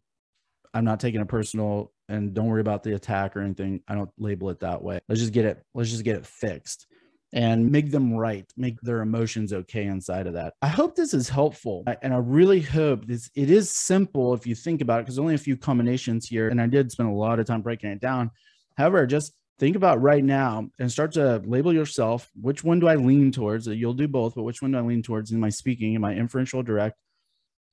I'm 0.73 0.85
not 0.85 0.99
taking 0.99 1.21
it 1.21 1.27
personal 1.27 1.91
and 2.09 2.33
don't 2.33 2.47
worry 2.47 2.61
about 2.61 2.83
the 2.83 2.93
attack 2.93 3.35
or 3.35 3.41
anything. 3.41 3.81
I 3.87 3.95
don't 3.95 4.09
label 4.17 4.49
it 4.49 4.59
that 4.59 4.81
way. 4.81 4.99
Let's 5.07 5.21
just 5.21 5.33
get 5.33 5.45
it, 5.45 5.63
let's 5.73 5.89
just 5.89 6.03
get 6.03 6.17
it 6.17 6.25
fixed 6.25 6.87
and 7.35 7.69
make 7.69 7.91
them 7.91 8.13
right, 8.13 8.49
make 8.55 8.79
their 8.79 9.01
emotions 9.01 9.51
okay 9.51 9.85
inside 9.85 10.25
of 10.25 10.33
that. 10.33 10.53
I 10.61 10.69
hope 10.69 10.95
this 10.95 11.13
is 11.13 11.27
helpful. 11.27 11.83
Uh, 11.85 11.95
and 12.01 12.13
I 12.13 12.17
really 12.17 12.61
hope 12.61 13.05
this 13.05 13.29
it 13.35 13.51
is 13.51 13.69
simple 13.69 14.33
if 14.33 14.47
you 14.47 14.55
think 14.55 14.81
about 14.81 15.01
it, 15.01 15.03
because 15.03 15.19
only 15.19 15.35
a 15.35 15.37
few 15.37 15.57
combinations 15.57 16.27
here. 16.27 16.47
And 16.47 16.61
I 16.61 16.67
did 16.67 16.91
spend 16.91 17.09
a 17.09 17.13
lot 17.13 17.39
of 17.39 17.45
time 17.45 17.61
breaking 17.61 17.91
it 17.91 17.99
down. 17.99 18.31
However, 18.77 19.05
just 19.05 19.33
think 19.59 19.75
about 19.75 20.01
right 20.01 20.23
now 20.23 20.69
and 20.79 20.89
start 20.89 21.11
to 21.13 21.41
label 21.45 21.73
yourself. 21.73 22.29
Which 22.41 22.63
one 22.63 22.79
do 22.79 22.87
I 22.87 22.95
lean 22.95 23.33
towards? 23.33 23.67
You'll 23.67 23.93
do 23.93 24.07
both, 24.07 24.35
but 24.35 24.43
which 24.43 24.61
one 24.61 24.71
do 24.71 24.77
I 24.77 24.81
lean 24.81 25.03
towards 25.03 25.31
in 25.31 25.39
my 25.39 25.49
speaking, 25.49 25.93
in 25.93 26.01
my 26.01 26.13
inferential 26.13 26.63
direct? 26.63 26.97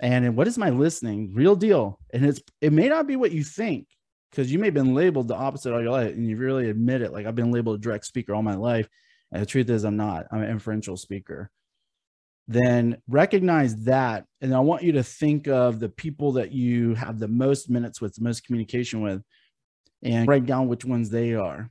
And 0.01 0.37
what 0.37 0.49
is 0.49 0.59
my 0.59 0.71
listening? 0.71 1.33
Real 1.35 1.55
deal. 1.55 2.01
And 2.13 2.27
it's 2.27 2.41
it 2.61 2.73
may 2.73 2.89
not 2.89 3.07
be 3.07 3.15
what 3.15 3.31
you 3.31 3.45
think 3.45 3.87
because 4.33 4.53
you 4.53 4.59
may 4.59 4.67
have 4.67 4.75
been 4.75 4.95
labeled 4.95 5.29
the 5.29 5.37
opposite 5.37 5.73
all 5.73 5.81
your 5.81 5.93
life 5.93 6.15
and 6.15 6.29
you 6.29 6.37
really 6.37 6.69
admit 6.69 7.03
it. 7.03 7.13
Like 7.13 7.27
I've 7.27 7.37
been 7.37 7.53
labeled 7.53 7.79
a 7.79 7.83
direct 7.83 8.07
speaker 8.07 8.35
all 8.35 8.43
my 8.43 8.57
life. 8.57 8.89
And 9.33 9.43
the 9.43 9.47
truth 9.47 9.71
is, 9.71 9.85
I'm 9.85 9.97
not. 9.97 10.27
I'm 10.31 10.43
an 10.43 10.51
inferential 10.51 10.97
speaker. 10.97 11.51
Then 12.49 12.99
recognize 13.09 13.77
that. 13.85 14.27
And 14.41 14.55
I 14.55 14.61
want 14.61 14.83
you 14.83 14.93
to 14.93 15.03
think 15.03 15.49
of 15.49 15.81
the 15.81 15.89
people 15.89 16.33
that 16.33 16.53
you 16.53 16.95
have 16.95 17.19
the 17.19 17.29
most 17.29 17.71
minutes 17.71 18.01
with, 18.01 18.15
the 18.15 18.25
most 18.25 18.45
communication 18.45 19.01
with 19.01 19.23
and 20.03 20.29
write 20.29 20.47
down 20.47 20.69
which 20.69 20.85
ones 20.85 21.09
they 21.09 21.35
are, 21.35 21.71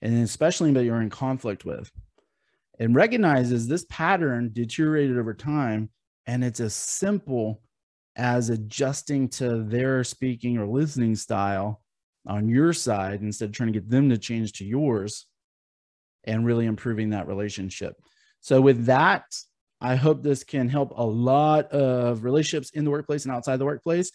and 0.00 0.22
especially 0.22 0.72
that 0.72 0.84
you're 0.84 1.02
in 1.02 1.10
conflict 1.10 1.64
with. 1.64 1.90
And 2.78 2.94
recognizes 2.94 3.66
this 3.66 3.84
pattern 3.88 4.50
deteriorated 4.52 5.18
over 5.18 5.34
time, 5.34 5.90
and 6.26 6.44
it's 6.44 6.60
as 6.60 6.74
simple 6.74 7.62
as 8.14 8.48
adjusting 8.48 9.28
to 9.28 9.62
their 9.64 10.04
speaking 10.04 10.58
or 10.58 10.66
listening 10.66 11.16
style 11.16 11.82
on 12.26 12.48
your 12.48 12.72
side 12.72 13.20
instead 13.20 13.46
of 13.46 13.54
trying 13.54 13.72
to 13.72 13.80
get 13.80 13.90
them 13.90 14.08
to 14.10 14.18
change 14.18 14.52
to 14.54 14.64
yours 14.64 15.26
and 16.26 16.44
really 16.44 16.66
improving 16.66 17.10
that 17.10 17.28
relationship. 17.28 17.96
So, 18.40 18.60
with 18.60 18.86
that, 18.86 19.24
I 19.80 19.96
hope 19.96 20.22
this 20.22 20.44
can 20.44 20.68
help 20.68 20.92
a 20.96 21.04
lot 21.04 21.70
of 21.72 22.24
relationships 22.24 22.70
in 22.70 22.84
the 22.84 22.90
workplace 22.90 23.24
and 23.24 23.34
outside 23.34 23.58
the 23.58 23.64
workplace 23.64 24.10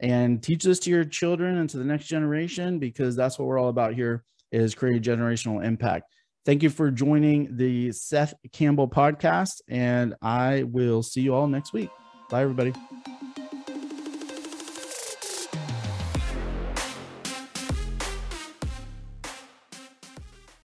and 0.00 0.42
teach 0.42 0.64
this 0.64 0.80
to 0.80 0.90
your 0.90 1.04
children 1.04 1.58
and 1.58 1.70
to 1.70 1.78
the 1.78 1.84
next 1.84 2.06
generation 2.06 2.78
because 2.78 3.14
that's 3.14 3.38
what 3.38 3.46
we're 3.46 3.58
all 3.58 3.68
about 3.68 3.94
here 3.94 4.24
is 4.50 4.74
creating 4.74 5.02
generational 5.02 5.64
impact. 5.64 6.12
Thank 6.44 6.62
you 6.62 6.70
for 6.70 6.90
joining 6.90 7.56
the 7.56 7.92
Seth 7.92 8.34
Campbell 8.52 8.88
podcast 8.88 9.62
and 9.68 10.14
I 10.20 10.64
will 10.64 11.02
see 11.02 11.22
you 11.22 11.34
all 11.34 11.46
next 11.46 11.72
week. 11.72 11.90
Bye 12.28 12.42
everybody. 12.42 12.74